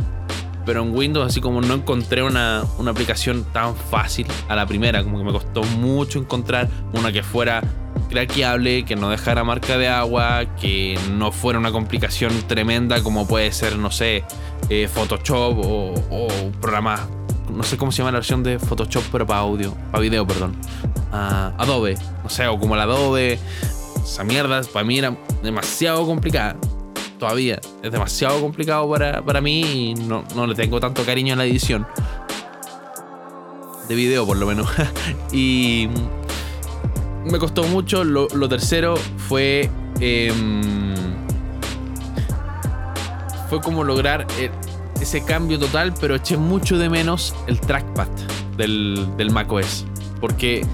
Pero 0.65 0.83
en 0.83 0.95
Windows, 0.95 1.27
así 1.27 1.41
como 1.41 1.61
no 1.61 1.73
encontré 1.73 2.21
una, 2.21 2.63
una 2.77 2.91
aplicación 2.91 3.45
tan 3.53 3.75
fácil 3.75 4.27
a 4.47 4.55
la 4.55 4.65
primera, 4.65 5.03
como 5.03 5.17
que 5.17 5.23
me 5.23 5.31
costó 5.31 5.63
mucho 5.63 6.19
encontrar 6.19 6.69
una 6.93 7.11
que 7.11 7.23
fuera 7.23 7.63
craqueable, 8.09 8.85
que 8.85 8.95
no 8.95 9.09
dejara 9.09 9.43
marca 9.43 9.77
de 9.77 9.87
agua, 9.87 10.45
que 10.59 10.97
no 11.11 11.31
fuera 11.31 11.59
una 11.59 11.71
complicación 11.71 12.31
tremenda 12.47 13.01
como 13.01 13.27
puede 13.27 13.51
ser, 13.51 13.77
no 13.77 13.91
sé, 13.91 14.23
eh, 14.69 14.87
Photoshop 14.87 15.57
o, 15.59 15.93
o, 16.11 16.27
no 17.49 17.63
sé 17.63 17.77
cómo 17.77 17.91
se 17.91 17.99
llama 17.99 18.11
la 18.11 18.19
versión 18.19 18.43
de 18.43 18.59
Photoshop, 18.59 19.03
pero 19.11 19.25
para 19.25 19.39
audio, 19.41 19.73
para 19.91 20.01
video, 20.01 20.25
perdón. 20.25 20.55
Uh, 21.11 21.61
Adobe, 21.61 21.97
no 22.23 22.29
sé, 22.29 22.47
o 22.47 22.59
como 22.59 22.75
el 22.75 22.81
Adobe. 22.81 23.39
Esa 24.03 24.23
mierda 24.23 24.61
para 24.71 24.85
mí 24.85 24.97
era 24.97 25.15
demasiado 25.43 26.05
complicada. 26.05 26.55
Todavía 27.19 27.59
es 27.83 27.91
demasiado 27.91 28.39
complicado 28.39 28.89
para, 28.89 29.21
para 29.21 29.41
mí 29.41 29.61
y 29.61 29.93
no, 29.93 30.23
no 30.35 30.47
le 30.47 30.55
tengo 30.55 30.79
tanto 30.79 31.03
cariño 31.03 31.33
a 31.33 31.37
la 31.37 31.45
edición. 31.45 31.85
De 33.89 33.95
video, 33.95 34.25
por 34.25 34.37
lo 34.37 34.45
menos. 34.47 34.69
y 35.33 35.89
me 37.25 37.37
costó 37.37 37.63
mucho. 37.63 38.05
Lo, 38.05 38.27
tercero 38.47 38.95
fue. 39.27 39.69
Em, 39.99 40.63
fue 43.49 43.59
como 43.59 43.83
lograr 43.83 44.25
eh, 44.37 44.49
ese 45.01 45.25
cambio 45.25 45.59
total, 45.59 45.93
pero 45.99 46.15
eché 46.15 46.37
mucho 46.37 46.77
de 46.77 46.89
menos 46.89 47.35
el 47.47 47.59
trackpad 47.59 48.07
del, 48.55 49.07
del 49.17 49.31
macOS. 49.31 49.85
Porque 50.21 50.65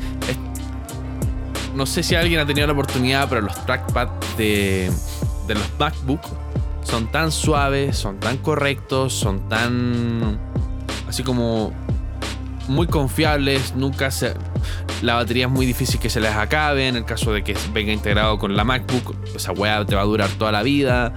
no 1.76 1.86
sé 1.86 2.04
si 2.04 2.16
alguien 2.16 2.40
ha 2.40 2.46
tenido 2.46 2.68
la 2.68 2.74
oportunidad, 2.74 3.28
pero 3.28 3.42
los 3.42 3.66
trackpads 3.66 4.38
de, 4.38 4.90
de 5.48 5.56
los 5.56 5.70
MacBook 5.80 6.22
son 6.84 7.12
tan 7.12 7.32
suaves, 7.32 7.98
son 7.98 8.20
tan 8.20 8.38
correctos, 8.38 9.14
son 9.14 9.50
tan. 9.50 10.40
así 11.08 11.24
como. 11.24 11.74
muy 12.68 12.88
confiables. 12.88 13.76
Nunca 13.76 14.12
se 14.12 14.34
la 15.02 15.16
batería 15.16 15.46
es 15.46 15.52
muy 15.52 15.66
difícil 15.66 16.00
que 16.00 16.10
se 16.10 16.20
les 16.20 16.32
acabe. 16.32 16.88
En 16.88 16.96
el 16.96 17.06
caso 17.06 17.32
de 17.34 17.44
que 17.44 17.56
venga 17.74 17.92
integrado 17.92 18.38
con 18.38 18.56
la 18.56 18.64
MacBook, 18.64 19.16
esa 19.36 19.52
weá 19.52 19.86
te 19.86 19.96
va 19.96 20.02
a 20.02 20.06
durar 20.06 20.30
toda 20.32 20.52
la 20.52 20.64
vida. 20.64 21.14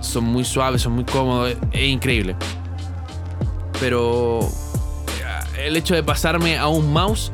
Son 0.00 0.24
muy 0.24 0.44
suaves, 0.44 0.82
son 0.82 0.92
muy 0.92 1.04
cómodos. 1.04 1.56
Es 1.72 1.84
increíble. 1.84 2.36
Pero 3.80 4.40
eh, 4.40 5.66
el 5.66 5.76
hecho 5.76 5.94
de 5.94 6.02
pasarme 6.02 6.58
a 6.58 6.68
un 6.68 6.92
mouse, 6.92 7.32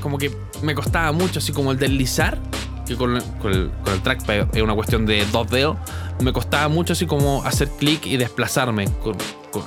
como 0.00 0.18
que 0.18 0.30
me 0.62 0.74
costaba 0.74 1.12
mucho, 1.12 1.38
así 1.38 1.52
como 1.52 1.72
el 1.72 1.78
deslizar, 1.78 2.38
que 2.86 2.96
con, 2.96 3.16
el, 3.16 3.70
trackpad 4.02 4.54
es 4.56 4.62
una 4.62 4.74
cuestión 4.74 5.06
de 5.06 5.24
dos 5.26 5.50
dedos, 5.50 5.76
me 6.20 6.32
costaba 6.32 6.68
mucho 6.68 6.92
así 6.92 7.06
como 7.06 7.42
hacer 7.44 7.68
clic 7.68 8.06
y 8.06 8.16
desplazarme 8.16 8.88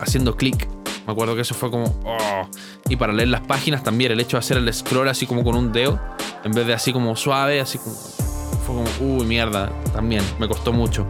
haciendo 0.02 0.36
clic 0.36 0.68
me 1.10 1.14
acuerdo 1.14 1.34
que 1.34 1.42
eso 1.42 1.56
fue 1.56 1.72
como. 1.72 1.86
Oh. 2.06 2.48
Y 2.88 2.96
para 2.96 3.12
leer 3.14 3.30
las 3.30 3.42
páginas 3.42 3.82
también, 3.82 4.12
el 4.12 4.20
hecho 4.20 4.38
de 4.38 4.42
hacer 4.42 4.58
el 4.58 4.72
scroll 4.72 5.08
así 5.08 5.26
como 5.26 5.44
con 5.44 5.56
un 5.56 5.72
dedo, 5.72 6.00
en 6.44 6.52
vez 6.52 6.68
de 6.68 6.74
así 6.76 6.94
como 6.94 7.16
suave, 7.16 7.60
así 7.60 7.80
como. 7.80 7.96
Fue 7.96 8.76
como, 8.76 9.18
uy, 9.18 9.26
mierda. 9.26 9.72
También, 9.92 10.24
me 10.38 10.48
costó 10.48 10.72
mucho. 10.72 11.08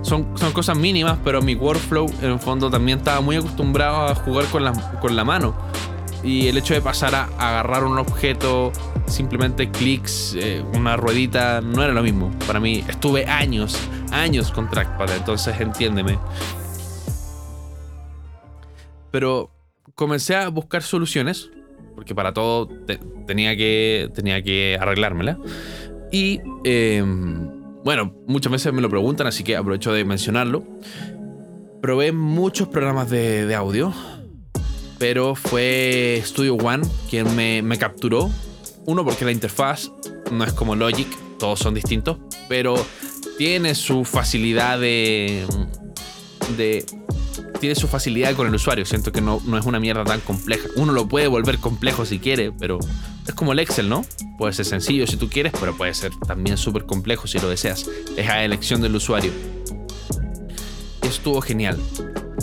Son, 0.00 0.28
son 0.38 0.52
cosas 0.52 0.78
mínimas, 0.78 1.18
pero 1.22 1.42
mi 1.42 1.54
workflow 1.54 2.06
en 2.22 2.30
el 2.30 2.38
fondo 2.38 2.70
también 2.70 3.00
estaba 3.00 3.20
muy 3.20 3.36
acostumbrado 3.36 4.06
a 4.06 4.14
jugar 4.14 4.46
con 4.46 4.64
la, 4.64 4.72
con 4.98 5.14
la 5.14 5.24
mano. 5.24 5.54
Y 6.22 6.46
el 6.48 6.56
hecho 6.56 6.72
de 6.72 6.80
pasar 6.80 7.14
a, 7.14 7.24
agarrar 7.38 7.84
un 7.84 7.98
objeto, 7.98 8.72
simplemente 9.06 9.70
clics, 9.70 10.34
eh, 10.38 10.64
una 10.74 10.96
ruedita, 10.96 11.60
no 11.60 11.82
era 11.82 11.92
lo 11.92 12.02
mismo. 12.02 12.30
Para 12.46 12.60
mí, 12.60 12.84
estuve 12.88 13.26
años, 13.26 13.78
años 14.12 14.50
con 14.50 14.68
trackpad, 14.70 15.10
entonces 15.16 15.60
entiéndeme. 15.60 16.18
Pero 19.10 19.50
comencé 19.94 20.34
a 20.34 20.48
buscar 20.48 20.82
soluciones, 20.82 21.50
porque 21.94 22.14
para 22.14 22.32
todo 22.32 22.68
tenía, 23.26 23.56
que, 23.56 24.10
tenía 24.14 24.42
que 24.42 24.76
arreglármela. 24.80 25.38
Y 26.10 26.40
em, 26.64 27.48
bueno, 27.84 28.14
muchas 28.26 28.50
veces 28.50 28.72
me 28.72 28.80
lo 28.80 28.88
preguntan, 28.88 29.26
así 29.26 29.44
que 29.44 29.56
aprovecho 29.56 29.92
de 29.92 30.04
mencionarlo. 30.04 30.64
Probé 31.80 32.12
muchos 32.12 32.68
programas 32.68 33.10
de, 33.10 33.54
audio, 33.54 33.92
pero 34.98 35.34
fue 35.34 36.20
Studio 36.24 36.54
One 36.56 36.84
quien 37.10 37.36
me, 37.36 37.62
me 37.62 37.78
capturó. 37.78 38.30
Uno, 38.86 39.04
porque 39.04 39.24
la 39.24 39.32
interfaz 39.32 39.90
no 40.30 40.44
es 40.44 40.52
como 40.52 40.76
Logic, 40.76 41.08
todos 41.38 41.58
son 41.58 41.74
distintos, 41.74 42.18
pero 42.48 42.74
tiene 43.38 43.74
su 43.74 44.04
facilidad 44.04 44.78
de, 44.78 45.46
de 46.56 46.84
tiene 47.60 47.74
su 47.74 47.88
facilidad 47.88 48.34
con 48.34 48.46
el 48.46 48.54
usuario. 48.54 48.84
Siento 48.84 49.10
que 49.10 49.20
no, 49.20 49.40
no 49.46 49.56
es 49.56 49.64
una 49.64 49.80
mierda 49.80 50.04
tan 50.04 50.20
compleja. 50.20 50.68
Uno 50.76 50.92
lo 50.92 51.08
puede 51.08 51.28
volver 51.28 51.58
complejo 51.58 52.04
si 52.04 52.18
quiere, 52.18 52.52
pero 52.52 52.78
es 53.26 53.34
como 53.34 53.52
el 53.52 53.58
Excel, 53.58 53.88
¿no? 53.88 54.04
Puede 54.36 54.52
ser 54.52 54.66
sencillo 54.66 55.06
si 55.06 55.16
tú 55.16 55.28
quieres, 55.28 55.52
pero 55.58 55.76
puede 55.76 55.94
ser 55.94 56.12
también 56.26 56.58
súper 56.58 56.84
complejo 56.84 57.26
si 57.26 57.38
lo 57.38 57.48
deseas. 57.48 57.88
Es 58.16 58.28
a 58.28 58.44
elección 58.44 58.82
del 58.82 58.94
usuario. 58.94 59.32
Estuvo 61.02 61.40
genial. 61.40 61.78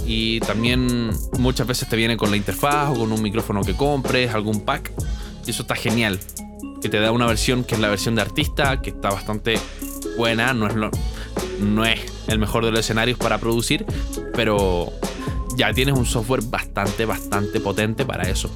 Y 0.05 0.39
también 0.39 1.11
muchas 1.37 1.67
veces 1.67 1.87
te 1.87 1.95
viene 1.95 2.17
con 2.17 2.31
la 2.31 2.37
interfaz 2.37 2.89
o 2.89 2.95
con 2.95 3.11
un 3.11 3.21
micrófono 3.21 3.61
que 3.61 3.75
compres, 3.75 4.33
algún 4.33 4.61
pack. 4.61 4.91
Y 5.45 5.51
eso 5.51 5.63
está 5.63 5.75
genial. 5.75 6.19
Que 6.81 6.89
te 6.89 6.99
da 6.99 7.11
una 7.11 7.25
versión 7.27 7.63
que 7.63 7.75
es 7.75 7.81
la 7.81 7.89
versión 7.89 8.15
de 8.15 8.21
artista, 8.21 8.81
que 8.81 8.89
está 8.91 9.09
bastante 9.09 9.59
buena. 10.17 10.53
No 10.53 10.67
es, 10.67 10.75
lo, 10.75 10.91
no 11.59 11.85
es 11.85 11.99
el 12.27 12.39
mejor 12.39 12.65
de 12.65 12.71
los 12.71 12.79
escenarios 12.81 13.17
para 13.17 13.37
producir, 13.37 13.85
pero 14.33 14.91
ya 15.57 15.73
tienes 15.73 15.97
un 15.97 16.05
software 16.05 16.41
bastante, 16.43 17.05
bastante 17.05 17.59
potente 17.59 18.05
para 18.05 18.29
eso. 18.29 18.49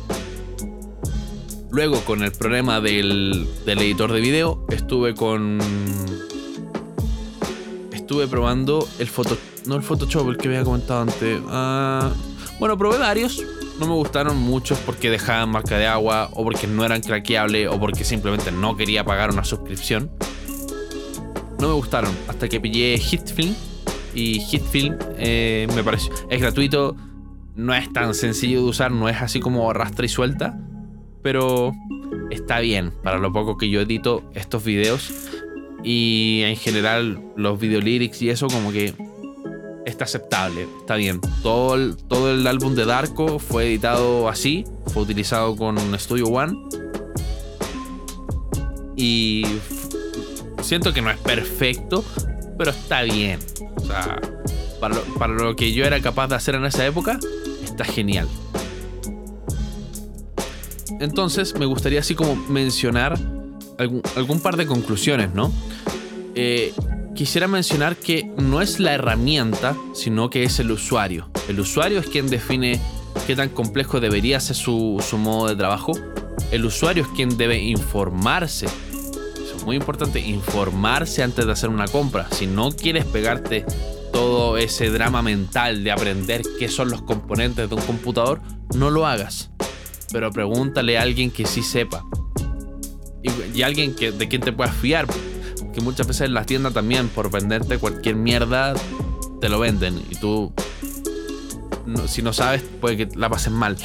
Luego, 1.71 1.99
con 2.01 2.23
el 2.23 2.31
problema 2.31 2.79
del, 2.79 3.47
del 3.65 3.79
editor 3.79 4.11
de 4.13 4.21
video, 4.21 4.65
estuve 4.69 5.13
con. 5.13 5.59
Estuve 7.91 8.27
probando 8.27 8.87
el 8.99 9.07
Photoshop. 9.07 9.39
No 9.65 9.75
el 9.75 9.81
Photoshop, 9.81 10.29
el 10.29 10.37
que 10.37 10.47
había 10.47 10.63
comentado 10.63 11.01
antes. 11.01 11.41
Ah, 11.49 12.11
bueno, 12.59 12.77
probé 12.77 12.97
varios. 12.97 13.43
No 13.79 13.87
me 13.87 13.93
gustaron 13.93 14.37
muchos 14.37 14.79
porque 14.79 15.09
dejaban 15.09 15.49
marca 15.49 15.77
de 15.77 15.87
agua, 15.87 16.29
o 16.33 16.43
porque 16.43 16.67
no 16.67 16.85
eran 16.85 17.01
craqueables, 17.01 17.67
o 17.67 17.79
porque 17.79 18.03
simplemente 18.03 18.51
no 18.51 18.77
quería 18.77 19.03
pagar 19.03 19.31
una 19.31 19.43
suscripción. 19.43 20.11
No 21.59 21.67
me 21.67 21.73
gustaron. 21.73 22.13
Hasta 22.27 22.47
que 22.47 22.59
pillé 22.59 22.97
Hitfilm. 22.97 23.55
Y 24.13 24.39
Hitfilm 24.39 24.97
eh, 25.17 25.67
me 25.75 25.83
pareció. 25.83 26.13
Es 26.29 26.39
gratuito. 26.39 26.95
No 27.55 27.73
es 27.73 27.91
tan 27.91 28.13
sencillo 28.13 28.61
de 28.61 28.69
usar. 28.69 28.91
No 28.91 29.09
es 29.09 29.21
así 29.21 29.39
como 29.39 29.69
arrastra 29.69 30.05
y 30.05 30.09
suelta 30.09 30.57
pero 31.25 31.71
está 32.29 32.59
bien 32.59 32.91
para 33.01 33.17
lo 33.17 33.33
poco 33.33 33.57
que 33.57 33.67
yo 33.67 33.81
edito 33.81 34.29
estos 34.35 34.63
videos. 34.63 35.11
Y 35.83 36.43
en 36.45 36.55
general 36.55 37.19
los 37.35 37.59
video 37.59 37.81
lyrics 37.81 38.21
y 38.21 38.29
eso 38.29 38.45
como 38.45 38.71
que 38.71 38.93
está 39.85 40.05
aceptable, 40.05 40.67
está 40.79 40.95
bien. 40.95 41.21
Todo 41.41 41.75
el, 41.75 41.95
todo 41.95 42.31
el 42.31 42.45
álbum 42.47 42.75
de 42.75 42.85
Darko 42.85 43.39
fue 43.39 43.67
editado 43.67 44.27
así, 44.27 44.65
fue 44.87 45.03
utilizado 45.03 45.55
con 45.55 45.77
Studio 45.99 46.25
One. 46.25 46.57
Y 48.95 49.45
siento 50.61 50.93
que 50.93 51.01
no 51.01 51.11
es 51.11 51.17
perfecto, 51.17 52.03
pero 52.57 52.71
está 52.71 53.03
bien. 53.03 53.39
O 53.77 53.85
sea, 53.85 54.19
para 54.79 54.95
para 55.17 55.33
lo 55.33 55.55
que 55.55 55.73
yo 55.73 55.85
era 55.85 56.01
capaz 56.01 56.27
de 56.27 56.35
hacer 56.35 56.55
en 56.55 56.65
esa 56.65 56.85
época, 56.85 57.19
está 57.63 57.85
genial. 57.85 58.27
Entonces 60.99 61.55
me 61.57 61.65
gustaría 61.65 61.99
así 61.99 62.15
como 62.15 62.35
mencionar 62.35 63.17
algún, 63.77 64.39
par 64.39 64.55
de 64.57 64.65
conclusiones, 64.65 65.33
¿no? 65.33 65.51
Eh, 66.35 66.73
quisiera 67.15 67.47
mencionar 67.47 67.95
que 67.95 68.29
no 68.37 68.61
es 68.61 68.79
la 68.79 68.93
herramienta, 68.93 69.75
sino 69.93 70.29
que 70.29 70.43
es 70.43 70.59
el 70.59 70.71
usuario. 70.71 71.29
El 71.47 71.59
usuario 71.59 71.99
es 71.99 72.07
quien 72.07 72.27
define 72.27 72.79
qué 73.25 73.35
tan 73.35 73.49
complejo 73.49 73.99
debería 73.99 74.39
ser 74.39 74.55
su, 74.55 75.03
su 75.07 75.17
modo 75.17 75.47
de 75.47 75.55
trabajo. 75.55 75.93
El 76.51 76.65
usuario 76.65 77.03
es 77.03 77.09
quien 77.09 77.37
debe 77.37 77.57
informarse. 77.57 78.65
Es 78.65 79.63
muy 79.63 79.77
importante, 79.77 80.19
informarse 80.19 81.23
antes 81.23 81.45
de 81.45 81.51
hacer 81.51 81.69
una 81.69 81.87
compra. 81.87 82.27
Si 82.31 82.45
no 82.45 82.71
quieres 82.71 83.05
pegarte 83.05 83.65
todo 84.11 84.57
ese 84.57 84.89
drama 84.89 85.21
mental 85.21 85.83
de 85.83 85.91
aprender 85.91 86.41
qué 86.59 86.69
son 86.69 86.89
los 86.89 87.01
componentes 87.01 87.69
de 87.69 87.75
un 87.75 87.81
computador, 87.81 88.41
no 88.75 88.91
lo 88.91 89.07
hagas 89.07 89.49
pero 90.15 90.31
pregúntale 90.31 90.97
a 90.97 91.01
alguien 91.01 91.29
que 91.29 91.45
sí 91.45 91.61
sepa. 91.61 92.05
Y, 93.53 93.63
alguien 93.63 93.93
que, 93.95 94.13
de 94.13 94.29
quien 94.29 94.41
te 94.41 94.53
puedas 94.53 94.73
fiar. 94.73 95.07
Que 95.75 95.81
muchas 95.81 96.07
veces 96.07 96.27
en 96.27 96.33
las 96.33 96.45
tiendas 96.45 96.73
también, 96.73 97.09
por 97.09 97.29
venderte 97.29 97.77
cualquier 97.77 98.15
mierda, 98.15 98.73
te 99.41 99.49
lo 99.49 99.59
venden. 99.59 100.01
Y 100.09 100.15
tú, 100.15 100.53
si 102.07 102.21
no 102.21 102.31
sabes, 102.31 102.63
puede 102.79 102.95
que 102.95 103.09
la 103.15 103.29
pases 103.29 103.51
mal. 103.51 103.77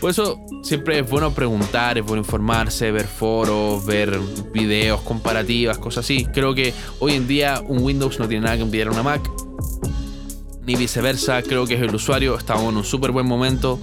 Por 0.00 0.10
eso 0.10 0.40
siempre 0.62 0.98
es 0.98 1.08
bueno 1.08 1.32
preguntar, 1.32 1.98
es 1.98 2.04
bueno 2.04 2.22
informarse, 2.22 2.90
ver 2.90 3.06
foros, 3.06 3.84
ver 3.86 4.18
videos 4.52 5.02
comparativas, 5.02 5.78
cosas 5.78 6.04
así. 6.04 6.26
Creo 6.26 6.54
que 6.54 6.74
hoy 6.98 7.12
en 7.12 7.28
día 7.28 7.62
un 7.66 7.82
Windows 7.82 8.18
no 8.18 8.26
tiene 8.26 8.44
nada 8.44 8.56
que 8.56 8.62
envidiar 8.62 8.88
a 8.88 8.92
una 8.92 9.02
Mac. 9.02 9.30
Ni 10.66 10.74
viceversa, 10.74 11.42
creo 11.42 11.66
que 11.66 11.74
es 11.74 11.82
el 11.82 11.94
usuario. 11.94 12.36
Estamos 12.36 12.64
en 12.70 12.78
un 12.78 12.84
súper 12.84 13.12
buen 13.12 13.26
momento 13.26 13.78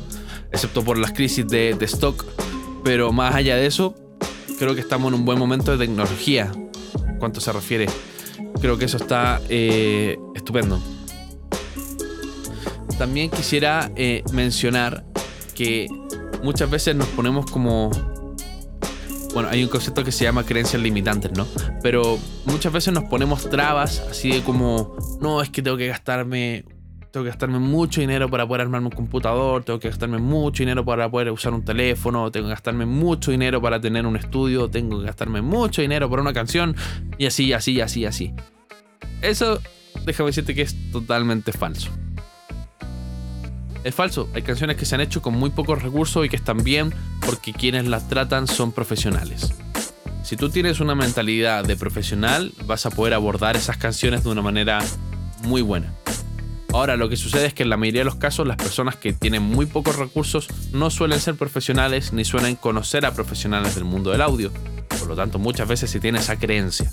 excepto 0.51 0.83
por 0.83 0.97
las 0.97 1.11
crisis 1.13 1.47
de, 1.47 1.77
stock. 1.81 2.25
Pero 2.83 3.11
más 3.11 3.35
allá 3.35 3.55
de 3.55 3.65
eso, 3.65 3.95
creo 4.57 4.75
que 4.75 4.81
estamos 4.81 5.09
en 5.13 5.19
un 5.19 5.25
buen 5.25 5.37
momento 5.39 5.71
de 5.71 5.85
tecnología. 5.85 6.51
¿Cuánto 7.19 7.41
se 7.41 7.51
refiere? 7.51 7.87
Creo 8.61 8.77
que 8.77 8.85
eso 8.85 8.97
está 8.97 9.41
eh, 9.49 10.17
estupendo. 10.35 10.81
También 12.97 13.29
quisiera 13.29 13.91
eh, 13.95 14.23
mencionar 14.33 15.05
que 15.53 15.87
muchas 16.43 16.69
veces 16.69 16.95
nos 16.95 17.07
ponemos 17.09 17.49
como... 17.49 17.91
Bueno, 19.33 19.49
hay 19.49 19.63
un 19.63 19.69
concepto 19.69 20.03
que 20.03 20.11
se 20.11 20.23
llama 20.23 20.43
creencias 20.43 20.81
limitantes, 20.81 21.31
¿no? 21.33 21.45
Pero 21.83 22.17
muchas 22.45 22.73
veces 22.73 22.93
nos 22.93 23.03
ponemos 23.03 23.49
trabas, 23.49 24.03
así 24.09 24.31
de 24.31 24.41
como, 24.41 24.95
no, 25.21 25.41
es 25.41 25.49
que 25.49 25.61
tengo 25.61 25.77
que 25.77 25.87
gastarme 25.87 26.65
tengo 27.11 27.23
que 27.23 27.29
gastarme 27.29 27.59
mucho 27.59 28.01
dinero 28.01 28.29
para 28.29 28.47
poder 28.47 28.61
armarme 28.61 28.87
un 28.87 28.95
computador, 28.95 29.63
tengo 29.63 29.79
que 29.79 29.89
gastarme 29.89 30.17
mucho 30.17 30.63
dinero 30.63 30.83
para 30.83 31.09
poder 31.09 31.31
usar 31.31 31.53
un 31.53 31.63
teléfono, 31.63 32.31
tengo 32.31 32.47
que 32.47 32.51
gastarme 32.51 32.85
mucho 32.85 33.31
dinero 33.31 33.61
para 33.61 33.79
tener 33.79 34.05
un 34.05 34.15
estudio, 34.15 34.69
tengo 34.69 34.99
que 34.99 35.05
gastarme 35.05 35.41
mucho 35.41 35.81
dinero 35.81 36.09
para 36.09 36.21
una 36.21 36.33
canción, 36.33 36.75
y 37.17 37.25
así, 37.25 37.53
así, 37.53 37.79
así, 37.81 38.05
así. 38.05 38.33
Eso, 39.21 39.59
déjame 40.05 40.27
decirte 40.27 40.53
que 40.53 40.63
es 40.63 40.75
totalmente 40.91 41.51
falso. 41.51 41.89
Es 43.83 43.95
falso, 43.95 44.27
hay 44.33 44.41
canciones 44.41 44.75
que 44.75 44.85
se 44.85 44.95
han 44.95 45.01
hecho 45.01 45.21
con 45.21 45.33
muy 45.33 45.49
pocos 45.49 45.81
recursos 45.81 46.25
y 46.25 46.29
que 46.29 46.35
están 46.35 46.63
bien 46.63 46.93
porque 47.25 47.53
quienes 47.53 47.87
las 47.87 48.09
tratan 48.09 48.47
son 48.47 48.73
profesionales. 48.73 49.53
Si 50.23 50.35
tú 50.35 50.49
tienes 50.49 50.81
una 50.81 50.93
mentalidad 50.93 51.63
de 51.63 51.77
profesional, 51.77 52.51
vas 52.65 52.85
a 52.85 52.89
poder 52.89 53.13
abordar 53.13 53.55
esas 53.55 53.77
canciones 53.77 54.25
de 54.25 54.29
una 54.29 54.41
manera 54.41 54.79
muy 55.43 55.61
buena. 55.61 55.93
Ahora, 56.73 56.97
lo 56.97 57.09
que 57.09 57.15
sucede 57.15 57.45
es 57.47 57.53
que 57.53 57.63
en 57.63 57.69
la 57.69 57.77
mayoría 57.77 58.01
de 58.01 58.05
los 58.05 58.15
casos 58.15 58.45
las 58.45 58.57
personas 58.57 58.95
que 58.97 59.13
tienen 59.13 59.41
muy 59.41 59.65
pocos 59.65 59.95
recursos 59.95 60.47
no 60.73 60.89
suelen 60.89 61.19
ser 61.19 61.35
profesionales 61.35 62.13
ni 62.13 62.25
suelen 62.25 62.55
conocer 62.55 63.05
a 63.05 63.13
profesionales 63.13 63.75
del 63.75 63.85
mundo 63.85 64.11
del 64.11 64.21
audio. 64.21 64.51
Por 64.99 65.07
lo 65.07 65.15
tanto, 65.15 65.39
muchas 65.39 65.67
veces 65.67 65.89
se 65.89 65.99
tiene 65.99 66.19
esa 66.19 66.37
creencia. 66.37 66.91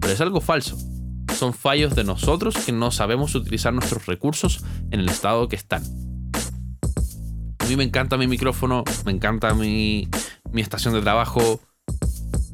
Pero 0.00 0.12
es 0.12 0.20
algo 0.20 0.40
falso. 0.40 0.78
Son 1.36 1.52
fallos 1.52 1.94
de 1.94 2.04
nosotros 2.04 2.56
que 2.56 2.72
no 2.72 2.90
sabemos 2.90 3.34
utilizar 3.34 3.72
nuestros 3.72 4.06
recursos 4.06 4.64
en 4.90 5.00
el 5.00 5.08
estado 5.08 5.48
que 5.48 5.56
están. 5.56 5.82
A 7.58 7.66
mí 7.66 7.76
me 7.76 7.84
encanta 7.84 8.16
mi 8.16 8.28
micrófono, 8.28 8.84
me 9.04 9.10
encanta 9.10 9.52
mi, 9.54 10.08
mi 10.52 10.62
estación 10.62 10.94
de 10.94 11.02
trabajo. 11.02 11.60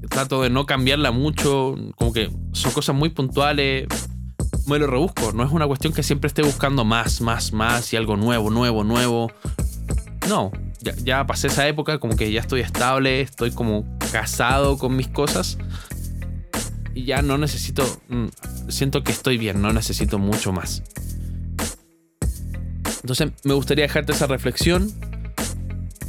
Trato 0.09 0.43
de 0.43 0.51
no 0.51 0.67
cambiarla 0.67 1.11
mucho, 1.13 1.75
como 1.97 2.13
que 2.13 2.31
son 2.53 2.73
cosas 2.73 2.97
muy 2.97 3.11
puntuales 3.11 3.87
me 4.67 4.79
lo 4.79 4.87
rebusco. 4.87 5.33
No 5.33 5.45
es 5.45 5.53
una 5.53 5.67
cuestión 5.67 5.93
que 5.93 6.03
siempre 6.03 6.29
esté 6.29 6.43
buscando 6.43 6.85
más, 6.85 7.21
más, 7.21 7.53
más 7.53 7.93
y 7.93 7.97
algo 7.97 8.17
nuevo, 8.17 8.51
nuevo, 8.51 8.85
nuevo. 8.85 9.31
No, 10.29 10.53
ya, 11.05 11.27
pasé 11.27 11.49
esa 11.49 11.67
época, 11.67 11.99
como 11.99 12.17
que 12.17 12.31
ya 12.31 12.41
estoy 12.41 12.61
estable, 12.61 13.21
estoy 13.21 13.51
como 13.51 13.85
casado 14.13 14.79
con 14.79 14.97
mis 14.97 15.09
cosas. 15.09 15.59
Y 16.95 17.05
ya 17.05 17.23
no 17.23 17.39
necesito, 17.39 17.85
mm, 18.09 18.27
siento 18.69 19.03
que 19.03 19.13
estoy 19.13 19.39
bien, 19.39 19.63
no 19.63 19.73
necesito 19.73 20.19
mucho 20.19 20.53
más. 20.53 20.83
Entonces 23.01 23.33
me 23.45 23.55
gustaría 23.55 23.85
dejarte 23.85 24.13
esa 24.13 24.27
reflexión. 24.27 24.93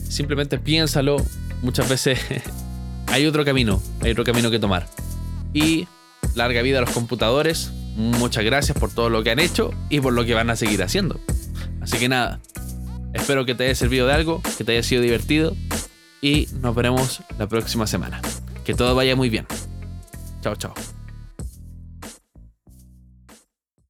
Simplemente 0.09 0.59
piénsalo. 0.59 1.17
Muchas 1.61 1.89
veces 1.89 2.19
hay 3.07 3.25
otro 3.25 3.45
camino, 3.45 3.81
hay 4.01 4.11
otro 4.11 4.23
camino 4.23 4.51
que 4.51 4.59
tomar. 4.59 4.87
Y 5.53 5.87
larga 6.35 6.61
vida 6.61 6.79
a 6.79 6.81
los 6.81 6.91
computadores 6.91 7.71
muchas 7.95 8.43
gracias 8.43 8.77
por 8.77 8.91
todo 8.91 9.09
lo 9.09 9.23
que 9.23 9.31
han 9.31 9.39
hecho 9.39 9.71
y 9.89 9.99
por 9.99 10.13
lo 10.13 10.25
que 10.25 10.33
van 10.33 10.49
a 10.49 10.55
seguir 10.55 10.83
haciendo. 10.83 11.19
Así 11.81 11.97
que 11.97 12.09
nada, 12.09 12.39
espero 13.13 13.45
que 13.45 13.55
te 13.55 13.65
haya 13.65 13.75
servido 13.75 14.07
de 14.07 14.13
algo, 14.13 14.41
que 14.57 14.63
te 14.63 14.73
haya 14.73 14.83
sido 14.83 15.01
divertido 15.01 15.55
y 16.21 16.47
nos 16.61 16.75
veremos 16.75 17.21
la 17.37 17.47
próxima 17.47 17.87
semana. 17.87 18.21
Que 18.63 18.73
todo 18.73 18.95
vaya 18.95 19.15
muy 19.15 19.29
bien. 19.29 19.45
Chao, 20.41 20.55
chao. 20.55 20.73